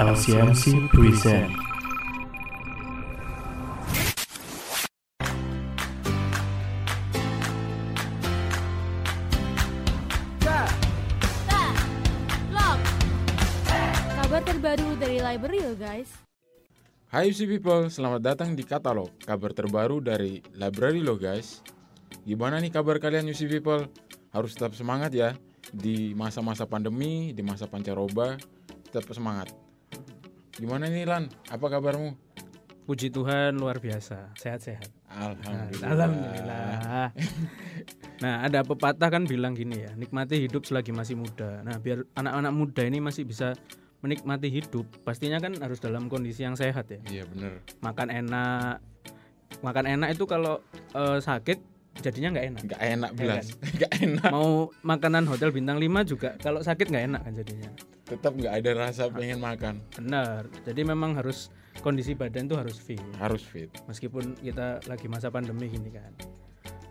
[0.00, 1.52] LCMC present
[14.16, 16.08] Kabar terbaru dari library lo guys.
[17.12, 21.60] Hai UC People, selamat datang di Katalog, kabar terbaru dari Library lo guys.
[22.24, 23.84] Gimana nih kabar kalian UC People?
[24.32, 25.36] Harus tetap semangat ya
[25.68, 28.40] di masa-masa pandemi, di masa pancaroba,
[28.88, 29.52] tetap semangat.
[30.60, 31.24] Gimana nih Lan?
[31.48, 32.12] Apa kabarmu?
[32.84, 34.92] Puji Tuhan luar biasa, sehat-sehat.
[35.08, 35.88] Alhamdulillah.
[35.88, 37.08] Alhamdulillah.
[38.24, 41.64] nah, ada pepatah kan bilang gini ya, nikmati hidup selagi masih muda.
[41.64, 43.56] Nah, biar anak-anak muda ini masih bisa
[44.04, 47.00] menikmati hidup, pastinya kan harus dalam kondisi yang sehat ya.
[47.08, 47.64] Iya bener.
[47.80, 48.84] Makan enak.
[49.64, 50.60] Makan enak itu kalau
[50.92, 52.62] eh, sakit jadinya nggak enak.
[52.70, 53.46] Gak enak belas.
[53.50, 53.70] kan?
[53.82, 54.30] Gak enak.
[54.30, 57.70] Mau makanan hotel bintang 5 juga kalau sakit nggak enak kan jadinya.
[58.06, 59.82] Tetap gak ada rasa pengen makan.
[59.98, 60.46] Benar.
[60.66, 61.50] Jadi memang harus
[61.82, 63.02] kondisi badan tuh harus fit.
[63.18, 63.70] Harus fit.
[63.86, 66.12] meskipun kita lagi masa pandemi gini kan.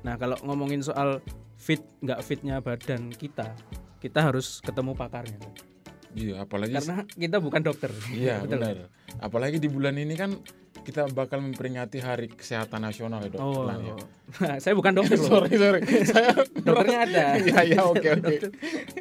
[0.03, 1.19] Nah kalau ngomongin soal
[1.59, 3.51] fit nggak fitnya badan kita,
[3.99, 5.35] kita harus ketemu pakarnya.
[5.39, 5.68] kan.
[6.13, 7.91] Iya, apalagi Karena kita bukan dokter.
[8.09, 8.59] Iya Betul.
[8.61, 8.75] benar.
[9.19, 10.33] Apalagi di bulan ini kan
[10.79, 13.39] kita bakal memperingati Hari Kesehatan Nasional ya dok.
[13.41, 13.95] Oh, Lan, ya.
[14.63, 15.27] saya bukan dokter loh.
[15.29, 15.81] sorry sorry.
[16.05, 16.33] Saya
[16.65, 17.23] Dokternya ada.
[17.37, 18.35] Iya iya oke oke.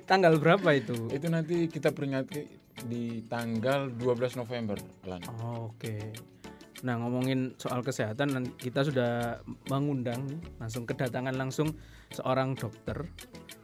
[0.05, 1.09] Tanggal berapa itu?
[1.09, 2.45] Itu nanti kita peringati
[2.79, 5.19] di tanggal 12 November, Lan.
[5.43, 6.15] Oh, Oke.
[6.87, 10.23] Nah ngomongin soal kesehatan, kita sudah mengundang
[10.63, 11.75] langsung kedatangan langsung
[12.15, 13.05] seorang dokter.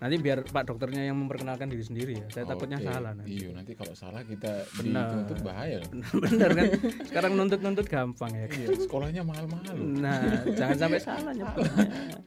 [0.02, 2.26] Nanti biar Pak dokternya yang memperkenalkan diri sendiri ya.
[2.28, 2.86] Saya takutnya Oke.
[2.90, 3.40] salah nanti.
[3.40, 5.08] Iya nanti kalau salah kita Benar.
[5.08, 5.76] dituntut bahaya.
[5.82, 5.90] loh.
[6.20, 6.66] Bener kan?
[7.08, 8.46] Sekarang nuntut-nuntut gampang ya.
[8.50, 9.76] Iya sekolahnya mahal-mahal.
[9.78, 12.20] Nah, jangan sampai salah nyebutnya.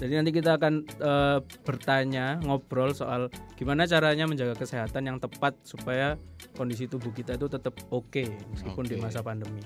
[0.00, 3.28] Jadi nanti kita akan eh, bertanya, ngobrol soal
[3.60, 6.16] gimana caranya menjaga kesehatan yang tepat supaya
[6.56, 8.24] kondisi tubuh kita itu tetap oke
[8.54, 9.02] meskipun di Oke.
[9.04, 9.60] masa pandemi.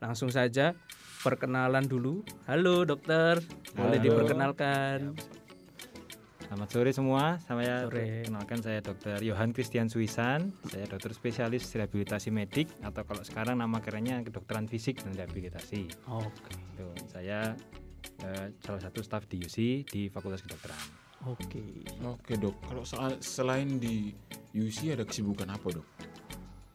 [0.00, 0.72] Langsung saja
[1.20, 2.24] perkenalan dulu.
[2.48, 3.36] Halo dokter,
[3.76, 4.04] boleh Halo.
[4.04, 5.12] diperkenalkan.
[6.40, 8.26] Selamat sore semua, saya Sore.
[8.26, 9.22] kenalkan saya Dr.
[9.22, 14.98] Johan Christian Suisan, saya dokter spesialis rehabilitasi medik atau kalau sekarang nama kerennya kedokteran fisik
[14.98, 15.86] dan rehabilitasi.
[16.10, 17.54] Oke, Tuh, saya
[18.26, 20.82] eh, salah satu staf di UC di Fakultas Kedokteran.
[21.30, 21.62] oke.
[22.02, 22.56] Oke dok.
[22.66, 22.82] Kalau
[23.22, 24.10] selain di
[24.50, 25.86] UC ada kesibukan apa dok?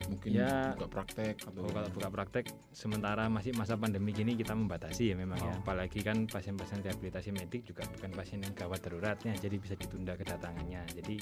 [0.05, 0.77] Mungkin Ya.
[0.77, 5.41] buka praktek atau kalau buka praktek sementara masih masa pandemi gini kita membatasi ya memang
[5.41, 5.49] ya.
[5.49, 5.61] Oh.
[5.65, 10.85] Apalagi kan pasien-pasien rehabilitasi medik juga bukan pasien yang gawat daruratnya, jadi bisa ditunda kedatangannya.
[10.93, 11.15] Jadi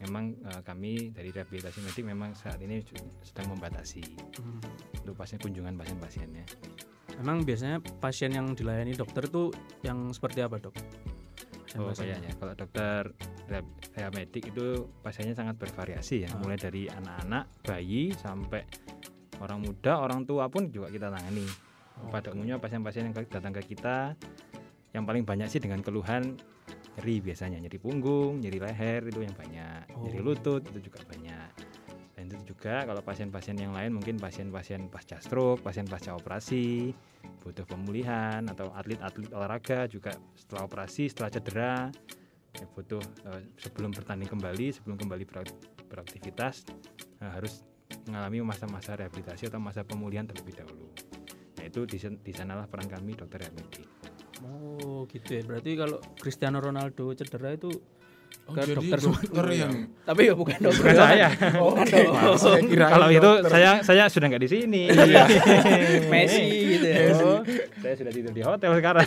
[0.00, 2.80] memang eh, kami dari rehabilitasi medik memang saat ini
[3.20, 4.02] sedang membatasi
[4.38, 4.62] Hmm.
[5.02, 6.44] untuk pasien kunjungan pasien-pasiennya.
[7.18, 9.52] Emang biasanya pasien yang dilayani dokter tuh
[9.82, 10.72] yang seperti apa dok?
[11.78, 13.14] Oh kayaknya kalau dokter
[13.46, 16.42] rehab- rehab medik itu pasiennya sangat bervariasi ya, Ah.
[16.42, 18.66] mulai dari anak-anak, bayi sampai
[19.38, 21.46] orang muda, orang tua pun juga kita tangani.
[22.10, 24.16] Pada umumnya pasien-pasien yang datang ke kita
[24.90, 26.34] yang paling banyak sih dengan keluhan
[26.98, 30.24] nyeri biasanya, nyeri punggung, nyeri leher itu yang banyak, nyeri Oh.
[30.26, 31.69] lutut itu juga banyak.
[32.46, 36.94] Juga kalau pasien-pasien yang lain mungkin pasien-pasien pasca stroke, pasien pasca operasi,
[37.42, 41.74] butuh pemulihan atau atlet-atlet olahraga juga setelah operasi, setelah cedera
[42.50, 46.66] ya butuh eh, sebelum bertanding kembali, sebelum kembali berak- beraktivitas
[47.22, 47.62] eh, harus
[48.06, 50.90] mengalami masa-masa rehabilitasi atau masa pemulihan terlebih dahulu.
[51.58, 53.84] Nah itu di sanalah peran kami dokter rehabilitasi.
[54.40, 55.42] Oh gitu ya.
[55.44, 57.68] Berarti kalau Cristiano Ronaldo cedera itu
[58.44, 59.54] Oh, ke jadi dokter dokter semua.
[59.54, 60.82] yang Tapi ya bukan dokter.
[60.82, 61.28] Bukan saya.
[61.54, 62.34] Bukan Oke, dong.
[62.34, 64.82] saya kirain Kalau itu saya saya sudah nggak di sini.
[66.12, 66.98] Messi gitu ya.
[67.14, 67.40] Oh,
[67.78, 69.06] saya sudah tidur di hotel sekarang.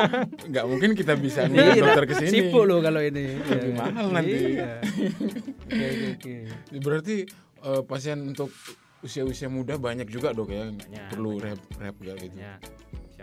[0.50, 2.30] nggak mungkin kita bisa Iya, nih dokter ke sini.
[2.30, 3.34] Sibuk loh kalau ini.
[3.36, 3.74] Lebih Iya.
[3.74, 4.36] mahal nanti.
[4.54, 4.70] Iya.
[5.64, 6.34] Oke oke oke.
[6.78, 7.16] Berarti
[7.64, 8.54] eh, pasien untuk
[9.00, 11.58] usia-usia muda banyak juga dok ya Banyak, perlu banyak.
[11.76, 12.36] rehab rehab gitu.
[12.38, 12.56] ya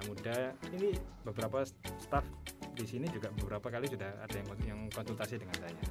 [0.01, 0.37] usia muda
[0.73, 0.89] ini
[1.21, 1.61] beberapa
[1.97, 2.25] staff
[2.73, 5.85] di sini juga beberapa kali sudah ada yang yang konsultasi dengan saya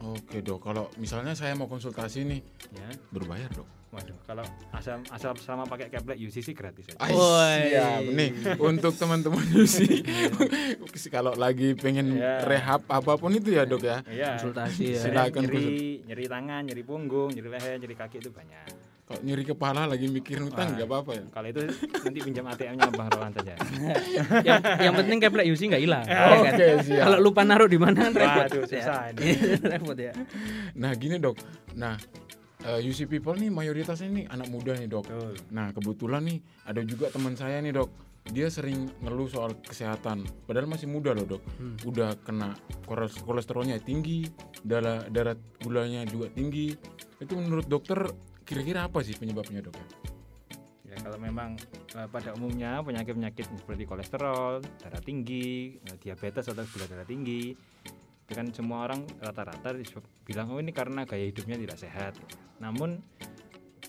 [0.00, 2.40] Oke dok, kalau misalnya saya mau konsultasi nih
[2.72, 3.68] ya berbayar dok.
[3.90, 7.58] waduh kalau asal asal selama pakai keplek UCC gratis aja Woi.
[7.68, 9.82] siap nih untuk teman-teman UC
[11.14, 12.46] kalau lagi pengen Iya.
[12.46, 13.98] rehab apa pun itu ya dok ya.
[14.06, 14.38] Iya.
[14.38, 15.00] Konsultasi ya.
[15.02, 15.42] Silakan.
[15.42, 18.62] Silakan nyeri, nyeri tangan, nyeri punggung, nyeri leher, nyeri kaki itu banyak.
[19.10, 21.24] Kalau nyeri kepala lagi mikir utang nggak apa-apa ya.
[21.34, 23.58] Kalau itu nanti pinjam ATM-nya Bang Roland saja.
[24.46, 26.06] yang, yang penting keplek UC nggak hilang.
[26.06, 26.54] ya kan?
[26.54, 27.04] Oke siap.
[27.10, 28.46] Kalau lupa naruh di mana kan repot.
[28.46, 28.70] Waduh, ya.
[28.70, 29.34] susah ini.
[29.74, 30.14] repot ya.
[30.78, 31.42] Nah gini dok,
[31.74, 31.98] nah
[32.62, 35.02] eh, UC people nih mayoritasnya nih anak muda nih dok.
[35.10, 35.34] Betul.
[35.50, 36.38] Nah kebetulan nih
[36.70, 37.90] ada juga teman saya nih dok.
[38.30, 40.22] Dia sering ngeluh soal kesehatan.
[40.46, 41.42] Padahal masih muda loh dok.
[41.58, 41.74] Hmm.
[41.82, 42.54] Udah kena
[42.86, 44.30] koles- kolesterolnya tinggi,
[44.62, 45.34] darah darah
[45.66, 46.78] gulanya juga tinggi.
[47.18, 48.06] Itu menurut dokter
[48.50, 49.78] kira-kira apa sih penyebabnya dok?
[50.90, 51.54] Ya kalau memang
[51.94, 57.54] eh, pada umumnya penyakit-penyakit seperti kolesterol, darah tinggi, eh, diabetes atau gula darah tinggi
[58.30, 59.74] itu kan semua orang rata-rata
[60.22, 62.14] bilang oh ini karena gaya hidupnya tidak sehat.
[62.62, 63.02] Namun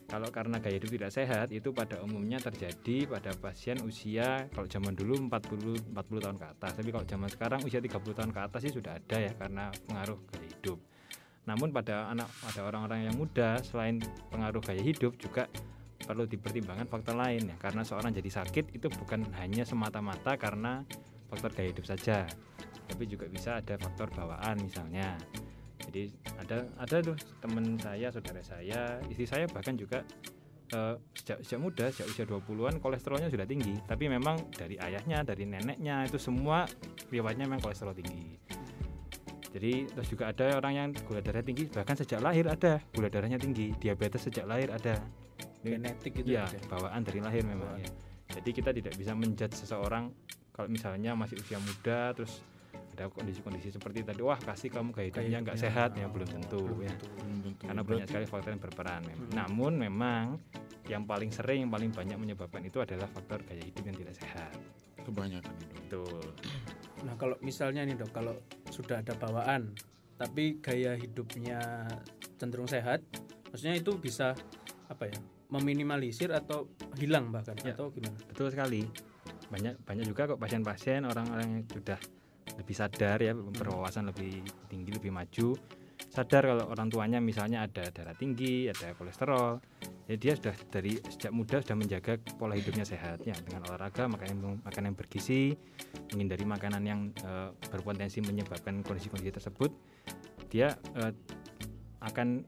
[0.10, 4.98] kalau karena gaya hidup tidak sehat itu pada umumnya terjadi pada pasien usia kalau zaman
[4.98, 6.72] dulu 40 40 tahun ke atas.
[6.74, 10.18] Tapi kalau zaman sekarang usia 30 tahun ke atas sih sudah ada ya karena pengaruh
[10.26, 10.91] gaya hidup.
[11.50, 13.98] Namun pada anak pada orang-orang yang muda selain
[14.30, 15.50] pengaruh gaya hidup juga
[16.02, 17.58] perlu dipertimbangkan faktor lain ya.
[17.58, 20.86] Karena seorang jadi sakit itu bukan hanya semata-mata karena
[21.32, 22.28] faktor gaya hidup saja
[22.92, 25.16] tapi juga bisa ada faktor bawaan misalnya.
[25.88, 30.04] Jadi ada ada tuh teman saya saudara saya istri saya bahkan juga
[30.76, 33.80] eh, sejak, sejak muda sejak usia 20-an kolesterolnya sudah tinggi.
[33.88, 36.68] Tapi memang dari ayahnya dari neneknya itu semua
[37.10, 38.36] riwayatnya memang kolesterol tinggi
[39.52, 42.80] jadi terus juga ada orang yang gula darah tinggi bahkan sejak lahir ada.
[42.96, 44.96] Gula darahnya tinggi diabetes sejak lahir ada.
[45.62, 47.92] Genetik gitu Iya, ya bawaan dari lahir memang ya.
[48.32, 50.08] Jadi kita tidak bisa menjudge seseorang
[50.56, 52.40] kalau misalnya masih usia muda terus
[52.96, 56.00] ada kondisi-kondisi seperti tadi wah kasih kamu gaya hidupnya nggak sehat.
[56.00, 56.96] Ya oh, belum tentu ya.
[57.60, 59.28] karena banyak sekali faktor yang berperan memang.
[59.28, 59.36] Hmm.
[59.36, 60.26] namun memang
[60.90, 64.56] yang paling sering yang paling banyak menyebabkan itu adalah faktor gaya hidup yang tidak sehat
[65.04, 66.04] kebanyakan itu.
[66.04, 66.24] betul
[67.02, 68.38] Nah kalau misalnya nih dok, kalau
[68.70, 69.74] sudah ada bawaan,
[70.22, 71.90] tapi gaya hidupnya
[72.38, 73.02] cenderung sehat,
[73.50, 74.38] maksudnya itu bisa
[74.86, 75.18] apa ya,
[75.50, 76.70] meminimalisir atau
[77.02, 77.74] hilang bahkan Ya.
[77.74, 78.14] atau gimana?
[78.30, 78.86] betul sekali
[79.52, 82.00] banyak banyak juga kok pasien-pasien orang-orang yang sudah
[82.56, 84.40] lebih sadar ya berwawasan lebih
[84.72, 85.60] tinggi lebih maju
[86.12, 89.64] sadar kalau orang tuanya misalnya ada darah tinggi ada kolesterol
[90.12, 94.28] jadi dia sudah dari sejak muda sudah menjaga pola hidupnya sehat ya dengan olahraga makan
[94.28, 95.56] yang makan yang bergizi
[96.12, 99.72] menghindari makanan yang eh, berpotensi menyebabkan kondisi-kondisi tersebut
[100.52, 101.16] dia eh,
[102.04, 102.44] akan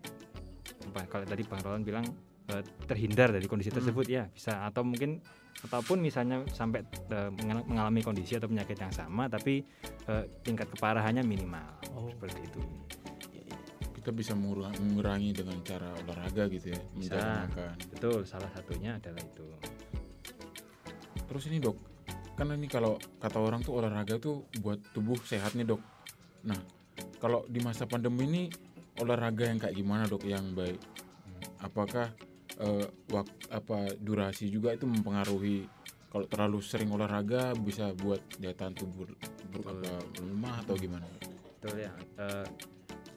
[0.92, 2.06] apa kalau tadi bang Roland bilang
[2.52, 3.80] eh, terhindar dari kondisi Hmm.
[3.80, 5.24] tersebut ya bisa atau mungkin
[5.64, 6.84] ataupun misalnya sampai
[7.40, 9.64] mengal- mengalami kondisi atau penyakit yang sama tapi
[10.12, 11.64] eh, tingkat keparahannya minimal
[11.96, 12.10] Oh.
[12.12, 12.60] seperti itu
[14.04, 17.48] Kita bisa mengurang- mengurangi dengan cara olahraga gitu ya, Bisa.
[17.48, 17.72] makan.
[17.88, 19.48] betul salah satunya adalah itu
[21.24, 21.80] Terus ini dok,
[22.36, 25.80] kan ini kalau kata orang tuh olahraga tuh buat tubuh sehat nih dok.
[26.44, 26.60] Nah,
[27.18, 28.44] kalau di masa pandemi ini
[29.00, 30.84] olahraga yang kayak gimana dok yang baik?
[31.64, 32.12] Apakah
[32.54, 35.64] eh, wak- apa durasi juga itu mempengaruhi?
[36.12, 39.08] Kalau terlalu sering olahraga bisa buat daya tahan tubuh
[40.20, 41.08] lemah atau gimana?
[41.58, 42.46] betul ya Eh,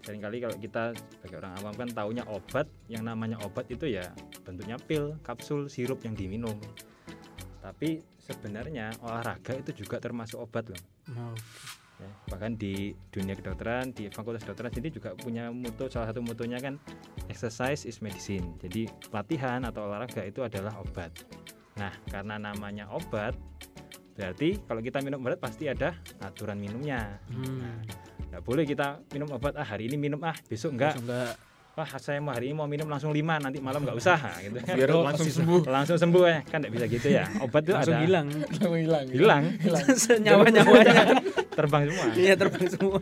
[0.07, 4.07] sering kali kalau kita sebagai orang awam kan taunya obat yang namanya obat itu ya
[4.47, 6.55] bentuknya pil kapsul sirup yang diminum
[7.59, 11.35] tapi sebenarnya olahraga itu juga termasuk obat loh Mau.
[11.99, 12.11] ya.
[12.31, 16.79] bahkan di dunia kedokteran di fakultas kedokteran sendiri juga punya mutu salah satu mutunya kan
[17.27, 21.11] exercise is medicine jadi latihan atau olahraga itu adalah obat
[21.75, 23.35] nah karena namanya obat
[24.15, 27.83] berarti kalau kita minum obat pasti ada aturan minumnya Hmm.
[28.37, 31.01] Nggak boleh kita minum obat ah hari ini minum ah besok enggak
[31.77, 34.77] wah saya mau hari ini mau minum langsung lima nanti malam nggak usah gitu kan
[34.77, 35.61] Biar langsung sembuh.
[35.69, 38.27] langsung sembuh ya kan nggak bisa gitu ya obat itu langsung ada hilang.
[39.13, 39.45] hilang.
[39.61, 41.05] hilang Senyawa-nyawanya
[41.57, 43.01] terbang semua iya terbang semua.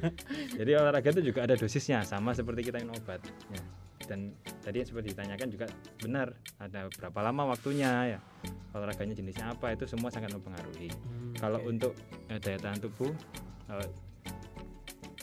[0.54, 3.18] Jadi olahraga itu juga ada dosisnya sama seperti kita minum obat.
[3.50, 3.62] Ya.
[4.06, 5.66] Dan tadi seperti ditanyakan juga
[5.98, 8.18] benar ada berapa lama waktunya ya
[8.70, 10.90] olahraganya jenisnya apa itu semua sangat mempengaruhi.
[11.38, 11.70] Kalau Oke.
[11.74, 11.92] untuk
[12.30, 13.10] eh, daya tahan tubuh
[13.70, 13.86] eh,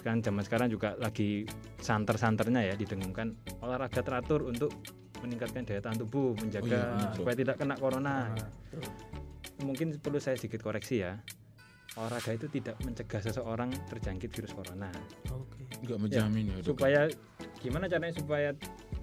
[0.02, 1.46] kan zaman sekarang juga lagi
[1.80, 4.74] santer-santernya ya didengungkan olahraga teratur untuk
[5.22, 7.16] meningkatkan daya tahan tubuh, menjaga iya, betul.
[7.22, 8.34] supaya tidak kena corona.
[8.34, 8.84] Nah, betul.
[9.62, 11.22] Mungkin perlu saya sedikit koreksi ya.
[12.00, 14.88] Olahraga itu tidak mencegah seseorang terjangkit virus corona
[15.84, 16.04] Enggak Oke.
[16.08, 16.72] menjamin ya, dok.
[16.72, 17.00] supaya
[17.60, 18.50] gimana caranya supaya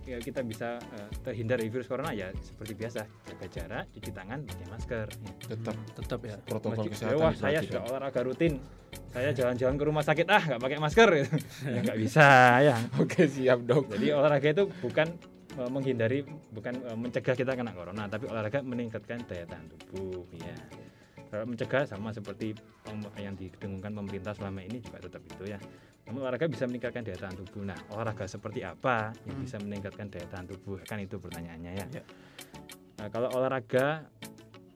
[0.09, 4.39] ya, kita bisa eh, terhindar dari virus corona ya seperti biasa jaga jarak cuci tangan
[4.43, 5.33] pakai masker ya.
[5.47, 6.37] tetap Tetap ya.
[6.41, 8.53] protokol Masjid- kesehatan wah saya sudah olahraga rutin
[9.09, 11.35] saya jalan-jalan ke rumah sakit ah nggak pakai masker gitu.
[11.75, 12.27] ya nggak bisa
[12.63, 13.91] ya Oke siap dok.
[13.91, 15.09] jadi olahraga itu bukan
[15.55, 20.57] eh, menghindari bukan eh, mencegah kita kena corona tapi olahraga meningkatkan daya tahan tubuh ya
[21.29, 22.57] mencegah sama seperti
[23.19, 25.61] yang didengungkan pemerintah selama ini juga tetap itu ya
[26.09, 29.45] namun olahraga bisa meningkatkan daya tahan tubuh nah olahraga seperti apa yang Hmm.
[29.45, 32.03] bisa meningkatkan daya tahan tubuh kan itu pertanyaannya ya Ya.
[32.99, 34.09] Nah, kalau olahraga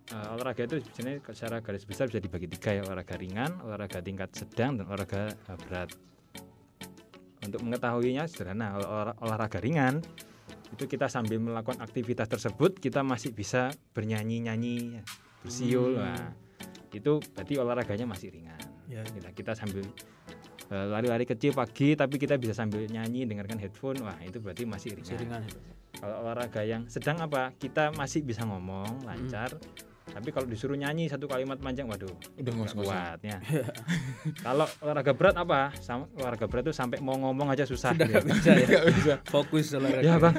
[0.07, 4.29] eh, olahraga itu sebenarnya secara garis besar bisa dibagi tiga ya olahraga ringan olahraga tingkat
[4.31, 5.91] sedang dan olahraga eh, berat
[7.43, 10.05] untuk mengetahuinya sederhana olah- olahraga ringan
[10.73, 15.03] itu kita sambil melakukan aktivitas tersebut kita masih bisa bernyanyi-nyanyi ya,
[15.41, 16.05] bersiul Hmm.
[16.07, 16.29] Nah,
[16.93, 19.01] itu berarti olahraganya masih ringan Ya.
[19.03, 19.81] kita, kita sambil
[20.73, 25.17] lari-lari kecil pagi tapi kita bisa sambil nyanyi dengarkan headphone wah itu berarti masih Masih
[25.17, 25.61] ringan ringan.
[25.63, 25.73] ya.
[25.95, 27.53] Kalau olahraga yang sedang apa?
[27.53, 29.55] Kita masih bisa ngomong lancar.
[30.03, 32.91] Tapi kalau disuruh nyanyi satu kalimat panjang, waduh, Udah nggak ngos-ngosan.
[32.91, 33.39] kuat ya.
[34.45, 35.71] kalau olahraga berat apa?
[35.79, 37.95] Sam- olahraga berat itu sampai mau ngomong aja susah.
[37.95, 38.19] Sudah gitu.
[38.19, 38.67] nggak bisa ya.
[38.91, 39.15] Bisa.
[39.25, 40.03] Fokus olahraga.
[40.03, 40.35] Ya bang,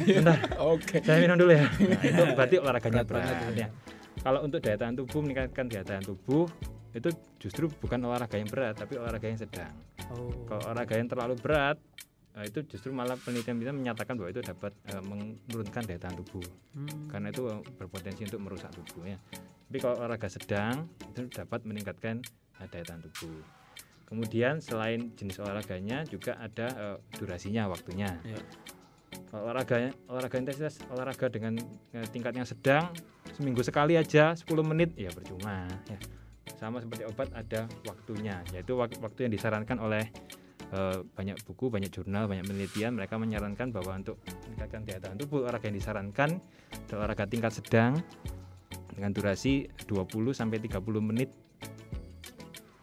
[0.00, 0.38] bentar.
[0.58, 0.96] Oke.
[1.02, 1.68] Saya minum dulu ya.
[1.92, 3.36] Nah, itu berarti olahraganya Berat berat.
[3.36, 3.68] banget ya.
[4.18, 6.44] Kalau untuk daya tahan tubuh meningkatkan daya tahan tubuh
[6.92, 7.08] itu
[7.40, 9.72] justru bukan olahraga yang berat tapi olahraga yang sedang.
[10.12, 10.28] Oh.
[10.44, 11.80] Kalau olahraga yang terlalu berat
[12.36, 16.44] eh, itu justru malah penelitian kita menyatakan bahwa itu dapat eh, menurunkan daya tahan tubuh
[16.72, 17.08] Hmm.
[17.08, 19.18] karena itu eh, berpotensi untuk merusak tubuh ya.
[19.68, 22.20] Tapi kalau olahraga sedang itu dapat meningkatkan
[22.60, 23.40] eh, daya tahan tubuh.
[24.04, 28.12] Kemudian selain jenis olahraganya juga ada eh, durasinya waktunya.
[28.24, 28.36] Ya.
[29.32, 31.56] Kalau olahraga olahraga intensitas olahraga dengan
[31.92, 32.92] eh, tingkat yang sedang
[33.32, 35.96] seminggu sekali aja 10 menit ya percuma ya.
[36.58, 40.04] Sama seperti obat ada waktunya yaitu wak- waktu yang disarankan oleh
[40.72, 44.16] eh, banyak buku, banyak jurnal, banyak penelitian mereka menyarankan bahwa untuk
[44.48, 46.40] meningkatkan daya tahan tubuh olahraga yang disarankan
[46.88, 48.00] adalah olahraga tingkat sedang
[48.92, 51.28] dengan durasi 20 sampai 30 menit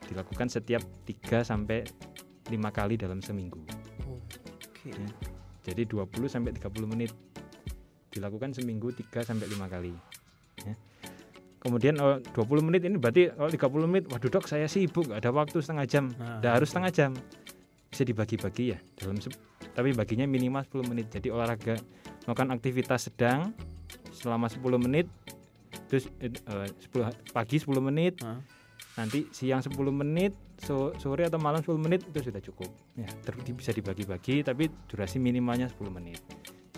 [0.10, 1.86] dilakukan setiap 3 sampai
[2.50, 3.62] 5 kali dalam seminggu.
[4.10, 4.90] Oke.
[4.90, 5.10] Ya.
[5.70, 7.14] Jadi 20 sampai 30 menit
[8.10, 9.94] dilakukan seminggu 3 sampai 5 kali.
[10.66, 10.74] Ya.
[11.60, 15.32] Kemudian oh, 20 menit ini berarti kalau 30 menit, waduh dok saya sibuk, nggak ada
[15.36, 16.06] waktu setengah jam.
[16.16, 17.12] Nah, Nggak harus setengah jam.
[17.92, 19.18] Bisa dibagi-bagi ya dalam
[19.76, 21.12] tapi baginya minimal 10 menit.
[21.12, 21.76] Jadi olahraga
[22.24, 23.52] melakukan aktivitas sedang
[24.16, 25.08] selama 10 menit
[25.90, 28.38] terus eh, eh, 10 pagi 10 menit, Hah?
[28.96, 32.70] nanti siang 10 menit, so- sore atau malam 10 menit itu sudah cukup.
[32.94, 36.22] Ya, ter- di- bisa dibagi-bagi tapi durasi minimalnya 10 menit.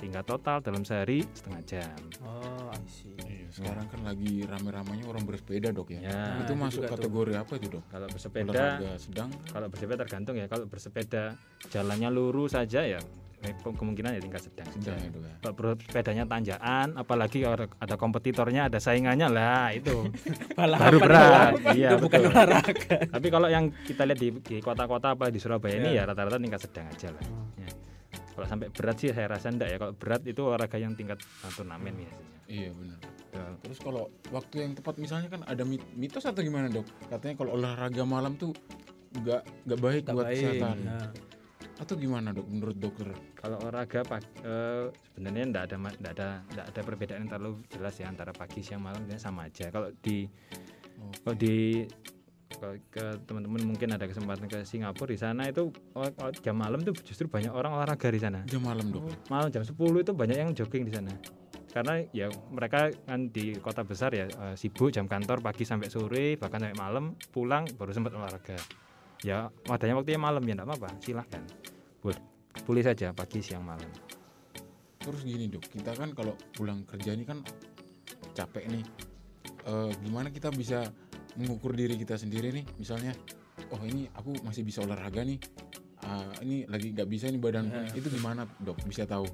[0.02, 1.94] Sehingga total dalam sehari setengah jam.
[2.20, 3.14] Oh, I see.
[3.22, 6.02] Iya, sekarang kan lagi rame-ramenya orang bersepeda dok ya.
[6.02, 6.94] Ya, itu itu masuk juga tuh.
[6.98, 7.84] kategori apa itu dok?
[7.86, 9.30] Kalau bersepeda Olahraga sedang.
[9.46, 11.24] kalau bersepeda tergantung ya kalau bersepeda
[11.68, 12.98] jalannya lurus saja ya
[13.40, 14.94] eh, ke- kemungkinan ya tingkat sedang Sedang saja.
[14.98, 15.36] ya dok ya.
[15.40, 20.10] kalau bersepedanya tanjakan apalagi ada, ada kompetitornya ada saingannya lah itu
[20.58, 22.32] Balapan baru berat itu iya bukan betul.
[22.32, 22.98] olahraga.
[23.08, 26.02] tapi kalau yang kita lihat di, di kota-kota apa di Surabaya ini Ya.
[26.02, 27.46] ya rata-rata tingkat sedang aja lah Oh.
[27.58, 27.70] Ya.
[28.32, 31.52] Kalau sampai berat sih saya rasa enggak ya kalau berat itu olahraga yang tingkat uh,
[31.52, 33.00] turnamen biasanya Iya benar.
[33.64, 36.84] Terus kalau waktu yang tepat misalnya kan ada mit- mitos atau gimana dok?
[37.08, 38.52] Katanya kalau olahraga malam tuh
[39.14, 40.36] nggak nggak baik buat baik.
[40.36, 40.78] kesehatan.
[40.84, 41.08] Nah,
[41.80, 43.08] Atau gimana dok menurut dokter?
[43.34, 47.96] kalau olahraga pag- eh, sebenarnya enggak ada enggak ada enggak ada perbedaan yang terlalu jelas
[47.96, 50.28] ya antara pagi siang malam sebenarnya sama aja kalau di
[51.00, 51.88] Oh, kalau di
[52.92, 56.96] ke teman-teman mungkin ada kesempatan ke Singapura di sana itu oh, oh, jam malam tuh
[57.02, 58.44] justru banyak orang olahraga di sana.
[58.48, 59.08] Jam malam dok.
[59.32, 61.12] malam jam 10 itu banyak yang jogging di sana.
[61.72, 66.36] Karena ya mereka kan di kota besar ya eh, sibuk jam kantor pagi sampai sore
[66.36, 68.60] bahkan sampai malam pulang baru sempat olahraga.
[69.24, 71.44] Ya wadahnya waktunya malam ya enggak apa-apa silahkan
[72.02, 72.20] boleh
[72.68, 73.88] boleh saja pagi siang malam.
[75.02, 77.42] Terus gini dok, kita kan kalau pulang kerja ini kan
[78.38, 78.86] capek nih.
[79.62, 80.86] Eh, gimana kita bisa
[81.40, 82.66] mengukur diri kita sendiri nih?
[82.80, 83.14] Misalnya,
[83.72, 85.40] oh ini aku masih bisa olahraga nih.
[86.02, 87.72] Ah, ini lagi nggak bisa nih badanku.
[87.78, 88.00] Ya, nih.
[88.02, 88.78] itu gimana dok?
[88.88, 89.28] Bisa tahu?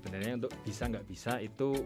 [0.00, 1.76] sebenarnya untuk bisa nggak bisa itu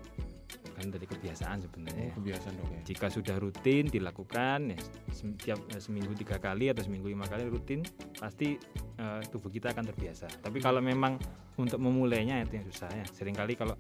[0.78, 2.80] kan dari kebiasaan Oh, sebenarnya kebiasaan dok ya.
[2.94, 4.78] jika sudah rutin dilakukan ya
[5.10, 7.82] setiap eh, seminggu tiga kali atau seminggu lima kali rutin
[8.14, 8.54] pasti
[9.02, 11.18] eh, tubuh kita akan terbiasa tapi kalau memang
[11.58, 13.74] untuk memulainya itu yang susah ya sering kali kalau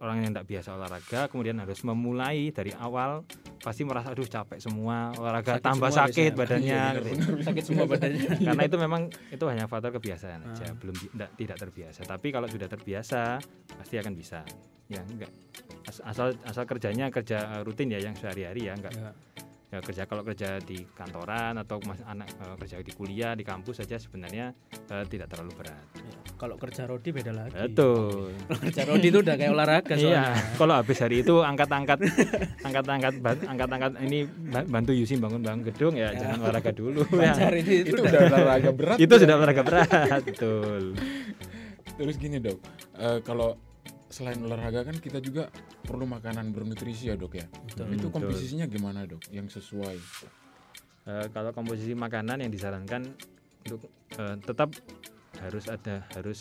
[0.00, 3.22] orang yang tidak biasa olahraga kemudian harus memulai dari awal
[3.58, 6.40] pasti merasa aduh capek semua olahraga Sakit tambah semua sakit biasanya.
[6.40, 7.10] badannya Iya, gitu.
[7.42, 8.28] sakit semua badannya.
[8.48, 10.74] karena itu memang itu hanya faktor kebiasaan aja Ah.
[10.74, 13.36] belum nggak- tidak terbiasa tapi kalau sudah terbiasa
[13.70, 14.40] pasti akan bisa
[14.86, 15.30] ya enggak
[15.84, 19.12] As- asal asal kerjanya kerja eh, rutin ya yang sehari-hari ya enggak Ya.
[19.70, 23.78] Ya kerja kalau kerja di kantoran atau mas anak eh, kerja di kuliah di kampus
[23.78, 24.50] saja sebenarnya
[24.88, 27.54] eh, tidak terlalu berat Ya, Kalau kerja rodi beda lagi.
[27.54, 30.24] betul Kalau kerja rodi itu udah kayak olahraga iya
[30.56, 31.98] kalau habis hari itu angkat-angkat
[32.60, 36.18] angkat-angkat angkat-angkat ini ba- bantu Yusin bangun-bangun gedung ya, Ya.
[36.18, 37.34] jangan olahraga dulu ya.
[37.52, 38.96] Ini Itu udah olahraga berat.
[38.98, 39.20] itu ya.
[39.20, 39.88] sudah olahraga berat
[40.24, 40.82] betul
[41.92, 42.56] Terus gini dok,
[42.96, 43.54] eh, kalau
[44.10, 45.48] selain olahraga kan kita juga
[45.86, 47.46] perlu makanan bernutrisi ya dok ya.
[47.46, 47.94] Betul.
[47.94, 48.10] itu betul.
[48.10, 49.22] komposisinya gimana dok?
[49.30, 49.96] Yang sesuai?
[51.08, 53.06] Eh, kalau komposisi makanan yang disarankan
[53.64, 53.88] untuk
[54.18, 54.74] eh, tetap
[55.40, 56.40] harus ada harus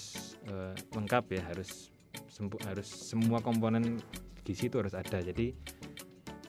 [0.50, 1.94] eh, lengkap ya harus
[2.28, 4.02] sempu- harus semua komponen
[4.44, 5.54] gizi itu harus ada jadi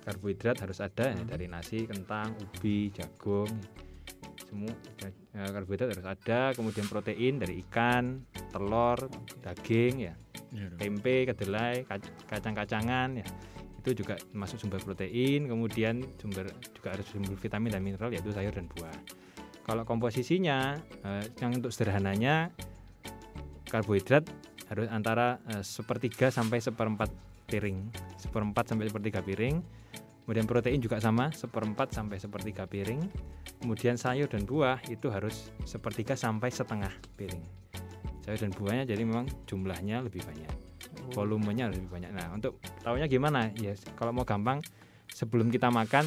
[0.03, 3.53] karbohidrat harus ada ya, dari nasi kentang ubi jagung
[4.49, 4.73] semua
[5.37, 9.11] eh, karbohidrat harus ada kemudian protein dari ikan telur
[9.43, 10.15] daging ya
[10.51, 13.27] Iya tempe, kedelai, kac- kacang-kacangan ya.
[13.79, 18.51] Itu juga masuk sumber protein, kemudian sumber juga harus sumber vitamin dan mineral yaitu sayur
[18.51, 18.99] dan buah.
[19.63, 20.75] Kalau komposisinya
[21.07, 22.51] eh, yang untuk sederhananya
[23.71, 24.27] karbohidrat
[24.67, 27.11] harus antara eh, sepertiga sampai seperempat
[27.51, 29.59] piring seperempat sampai sepertiga piring
[30.31, 33.03] kemudian protein juga sama seperempat sampai sepertiga piring.
[33.59, 37.43] Kemudian sayur dan buah itu harus sepertiga sampai setengah piring.
[38.23, 40.55] Sayur dan buahnya jadi memang jumlahnya lebih banyak.
[41.11, 42.15] Volumenya lebih banyak.
[42.15, 43.51] Nah untuk tahunya gimana?
[43.59, 44.63] Ya kalau mau gampang
[45.11, 46.07] sebelum kita makan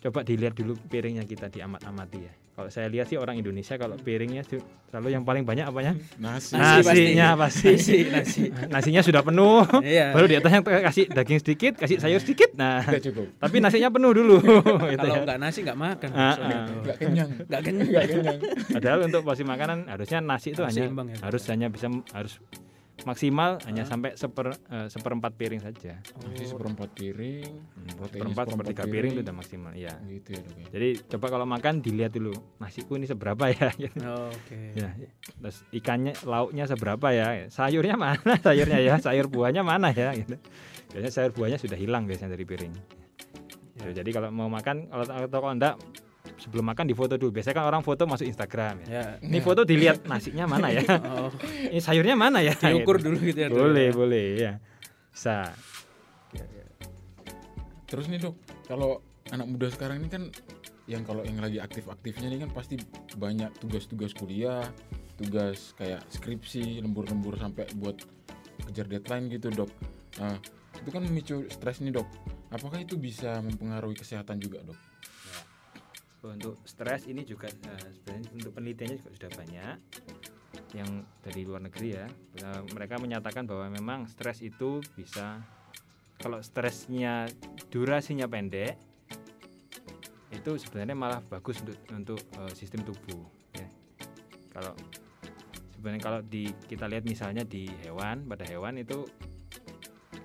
[0.00, 4.40] coba dilihat dulu piringnya kita diamat-amati ya kalau saya lihat sih orang Indonesia kalau piringnya
[4.88, 6.56] selalu yang paling banyak apanya Nasi.
[6.56, 11.72] Nasi nasinya pasti, nasi nasi nasinya sudah penuh iya baru di atasnya kasih daging sedikit
[11.76, 13.26] kasih sayur sedikit nah Udah cukup.
[13.36, 14.36] tapi nasinya penuh dulu
[14.88, 15.22] gitu kalau ya.
[15.22, 16.66] nggak nasi nggak makan Ah, ah.
[16.80, 17.30] Nggak kenyang.
[17.44, 18.38] nggak kenyang
[18.72, 21.50] padahal untuk porsi makanan harusnya nasi itu Harus hanya seimbang ya, harus Pak.
[21.52, 22.32] hanya bisa harus
[23.04, 27.44] maksimal hanya sampai seper eh, seperempat piring saja Nasi seperempat piring.
[27.44, 29.12] Hmm, seperempat seperempat sepertiga piring piring.
[29.12, 30.66] itu udah maksimal ya Gitu ya dok ya.
[30.72, 34.00] jadi coba kalau makan dilihat dulu nasiku ini seberapa ya gitu.
[34.00, 34.88] Oh, oke ya
[35.36, 40.40] terus ikannya lauknya seberapa ya sayurnya mana sayurnya ya sayur buahnya mana ya gitu
[40.88, 42.72] biasanya sayur buahnya sudah hilang biasanya dari piring.
[43.76, 45.76] Ya, jadi kalau mau makan kalau atau kalau enggak
[46.40, 50.04] sebelum makan difoto dulu biasanya kan orang foto masuk Instagram ya ya ini foto dilihat
[50.06, 50.82] nasinya mana ya
[51.14, 51.30] oh,
[51.70, 53.06] ini sayurnya mana ya diukur Gitu.
[53.12, 53.92] dulu gitu ya boleh ya.
[53.94, 54.52] boleh ya
[55.12, 55.52] bisa
[57.86, 58.34] Terus nih dok,
[58.66, 58.98] kalau
[59.30, 60.22] anak muda sekarang ini kan
[60.90, 62.78] yang kalau yang lagi aktif-aktifnya ini kan pasti
[63.14, 64.62] banyak tugas-tugas kuliah,
[65.18, 67.94] tugas kayak skripsi, lembur-lembur sampai buat
[68.70, 69.70] kejar deadline gitu dok.
[70.18, 70.34] Nah,
[70.82, 72.06] itu kan memicu stres nih dok.
[72.50, 74.78] Apakah itu bisa mempengaruhi kesehatan juga dok?
[76.32, 79.76] Untuk stres ini juga eh, sebenarnya untuk penelitiannya juga sudah banyak
[80.74, 82.06] yang dari luar negeri ya.
[82.42, 85.40] Eh, mereka menyatakan bahwa memang stres itu bisa
[86.16, 87.28] kalau stresnya
[87.68, 88.76] durasinya pendek
[90.32, 93.24] itu sebenarnya malah bagus untuk untuk eh, sistem tubuh
[93.56, 93.68] ya.
[94.52, 94.72] Kalau
[95.76, 99.04] sebenarnya kalau di kita lihat misalnya di hewan pada hewan itu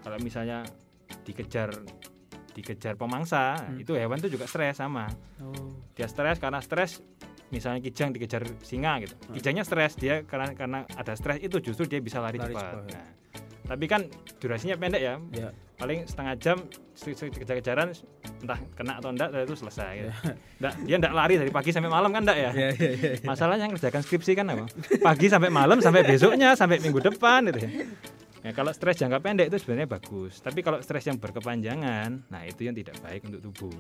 [0.02, 0.66] kalau misalnya
[1.22, 1.70] dikejar
[2.52, 3.80] dikejar pemangsa Hmm.
[3.80, 5.08] itu hewan itu juga stres sama.
[5.40, 6.98] Oh dia stres karena stres
[7.54, 9.14] misalnya kijang dikejar singa gitu.
[9.14, 9.38] Hmm.
[9.38, 12.74] kijangnya stres dia karena karena ada stres itu justru dia bisa lari, Lari cepat.
[12.74, 12.84] cepat.
[12.90, 13.08] Nah,
[13.70, 14.02] tapi kan
[14.42, 15.16] durasinya pendek ya.
[15.30, 15.50] Ya.
[15.78, 16.58] Paling setengah jam
[16.98, 17.94] kejar-kejaran
[18.42, 20.12] entah kena atau enggak itu selesai gitu.
[20.62, 22.52] Nggak, dia enggak lari dari pagi sampai malam kan enggak ya?
[22.52, 23.26] Ya ya ya, ya.
[23.30, 24.66] masalahnya yang ngerjakan skripsi kan apa
[25.06, 27.70] pagi sampai malam sampai besoknya sampai minggu depan gitu ya.
[28.42, 30.42] Ya, kalau stres jangka pendek itu sebenarnya bagus.
[30.42, 33.78] Tapi kalau stres yang berkepanjangan nah itu yang tidak baik untuk tubuh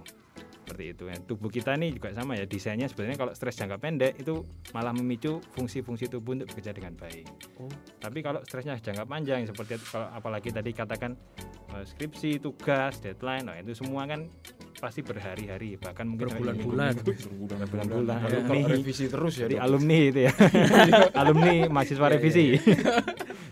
[0.71, 1.17] seperti itu ya.
[1.21, 4.39] tubuh kita ini juga sama ya desainnya sebenarnya kalau stres jangka pendek itu
[4.71, 7.67] malah memicu fungsi-fungsi tubuh untuk bekerja dengan baik Oh.
[7.99, 11.13] tapi kalau stresnya jangka panjang seperti kalau apalagi tadi katakan
[11.69, 14.25] eh, skripsi tugas deadline nah itu semua kan
[14.77, 16.97] pasti berhari-hari bahkan mungkin Berbulan-bulan.
[16.97, 17.57] Berbulan-bulan.
[17.61, 18.17] Berbulan-bulan.
[18.17, 18.73] Kalau Alumni.
[18.73, 19.61] revisi terus ya jadi dok.
[19.61, 20.33] alumni itu ya
[21.13, 22.43] alumni mahasiswa Iya, revisi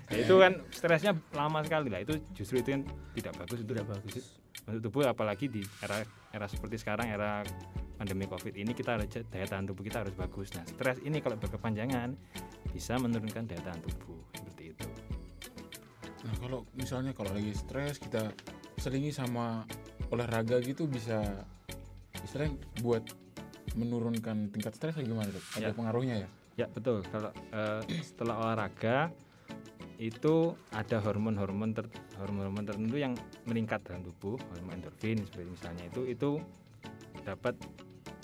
[0.10, 2.82] Ya, itu kan stresnya lama sekali lah itu justru itu yang
[3.13, 4.25] tidak bagus untuk tidak bagus
[4.69, 7.41] untuk tubuh apalagi di era era seperti sekarang era
[7.97, 11.36] pandemi covid ini kita harus daya tahan tubuh kita harus bagus nah stres ini kalau
[11.36, 12.15] berkepanjangan
[12.71, 14.88] bisa menurunkan daya tahan tubuh seperti itu
[16.19, 18.29] Nah kalau misalnya kalau lagi stres kita
[18.75, 19.63] selingi sama
[20.12, 21.23] olahraga gitu bisa
[22.21, 23.03] istilahnya buat
[23.73, 25.43] menurunkan tingkat stres atau gimana dok?
[25.55, 25.75] Ada Ya.
[25.75, 26.29] pengaruhnya ya?
[26.60, 29.15] ya betul kalau eh, setelah olahraga
[29.99, 30.35] itu
[30.71, 36.29] ada hormon-hormon ter- hormon-hormon tertentu yang meningkat dalam tubuh hormon endorfin seperti misalnya itu itu
[37.21, 37.59] dapat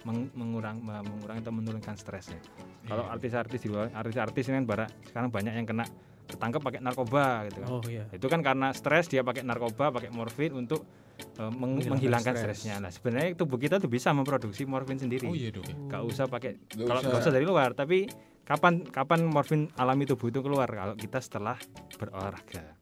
[0.02, 2.40] meng- mengurang mengurangi atau menurunkan stresnya
[2.84, 3.12] kalau Iya.
[3.12, 5.84] artis-artis di luar artis-artis ini kan bara- sekarang banyak yang kena
[6.26, 10.10] ketangkep pakai narkoba gitu kan oh iya itu kan karena stres dia pakai narkoba pakai
[10.10, 12.44] morfin untuk eh, meng- Menghilangkan menghilangkan stres.
[12.64, 15.76] stresnya nah sebenarnya tubuh kita tuh bisa memproduksi morfin sendiri Oh iya dok ya?
[15.76, 17.10] nggak usah pakai kalau usah.
[17.12, 18.08] nggak usah dari luar tapi
[18.46, 20.70] kapan kapan morfin alami tubuh itu keluar?
[20.70, 21.58] Kalau kita setelah
[21.98, 22.78] berolahraga.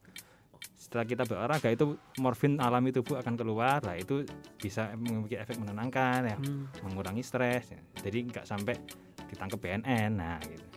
[0.75, 4.27] Setelah kita berolahraga itu morfin alami tubuh akan keluar lah itu
[4.59, 6.37] bisa memiliki efek menenangkan ya.
[6.37, 6.69] Hmm.
[6.85, 7.81] mengurangi stres ya.
[8.03, 8.75] jadi nggak sampai
[9.31, 10.67] ditangkap BNN nah gitu.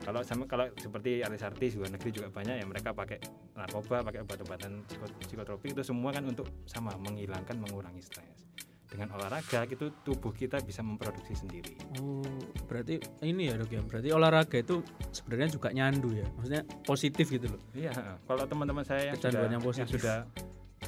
[0.00, 3.20] Kalau sama kalau seperti artis-artis luar negeri juga banyak ya mereka pakai
[3.52, 8.49] narkoba pakai obat-obatan psiko- psikotropik itu semua kan untuk sama menghilangkan mengurangi stres
[8.90, 12.26] dengan olahraga itu tubuh kita bisa memproduksi sendiri Oh,
[12.66, 13.80] berarti ini ya dok ya.
[13.86, 16.26] Berarti olahraga itu sebenarnya juga nyandu ya.
[16.38, 17.60] Maksudnya positif gitu loh.
[17.74, 17.90] Iya,
[18.26, 19.94] kalau teman-teman saya yang sudah, yang yang positif.
[20.00, 20.18] sudah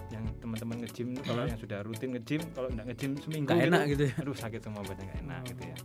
[0.08, 4.02] yang teman-teman nge-gym kalau yang sudah rutin nge-gym kalau nggak nge-gym seminggu Nggak enak gitu
[4.08, 4.14] ya.
[4.24, 5.76] aduh sakit semua badan nggak enak gitu ya.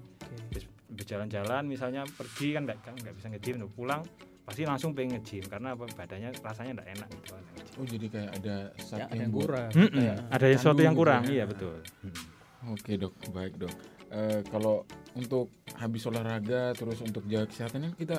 [0.52, 4.02] Terus berjalan-jalan misalnya pergi kan nggak kan nggak bisa nge-gym tuh, pulang
[4.48, 7.30] pasti langsung pengen nge-gym karena apa badannya rasanya nggak enak gitu.
[7.78, 9.70] Oh jadi kayak ada Ya, ada yang buat- kurang.
[9.72, 11.30] Mm-mm, kayak ada sesuatu candu yang gitu kurang ya.
[11.32, 12.26] iya betul Mm.
[12.68, 13.74] Oke dok, baik dok.
[14.10, 14.82] Eh, kalau
[15.14, 18.18] untuk habis olahraga terus untuk jaga kesehatan kan kita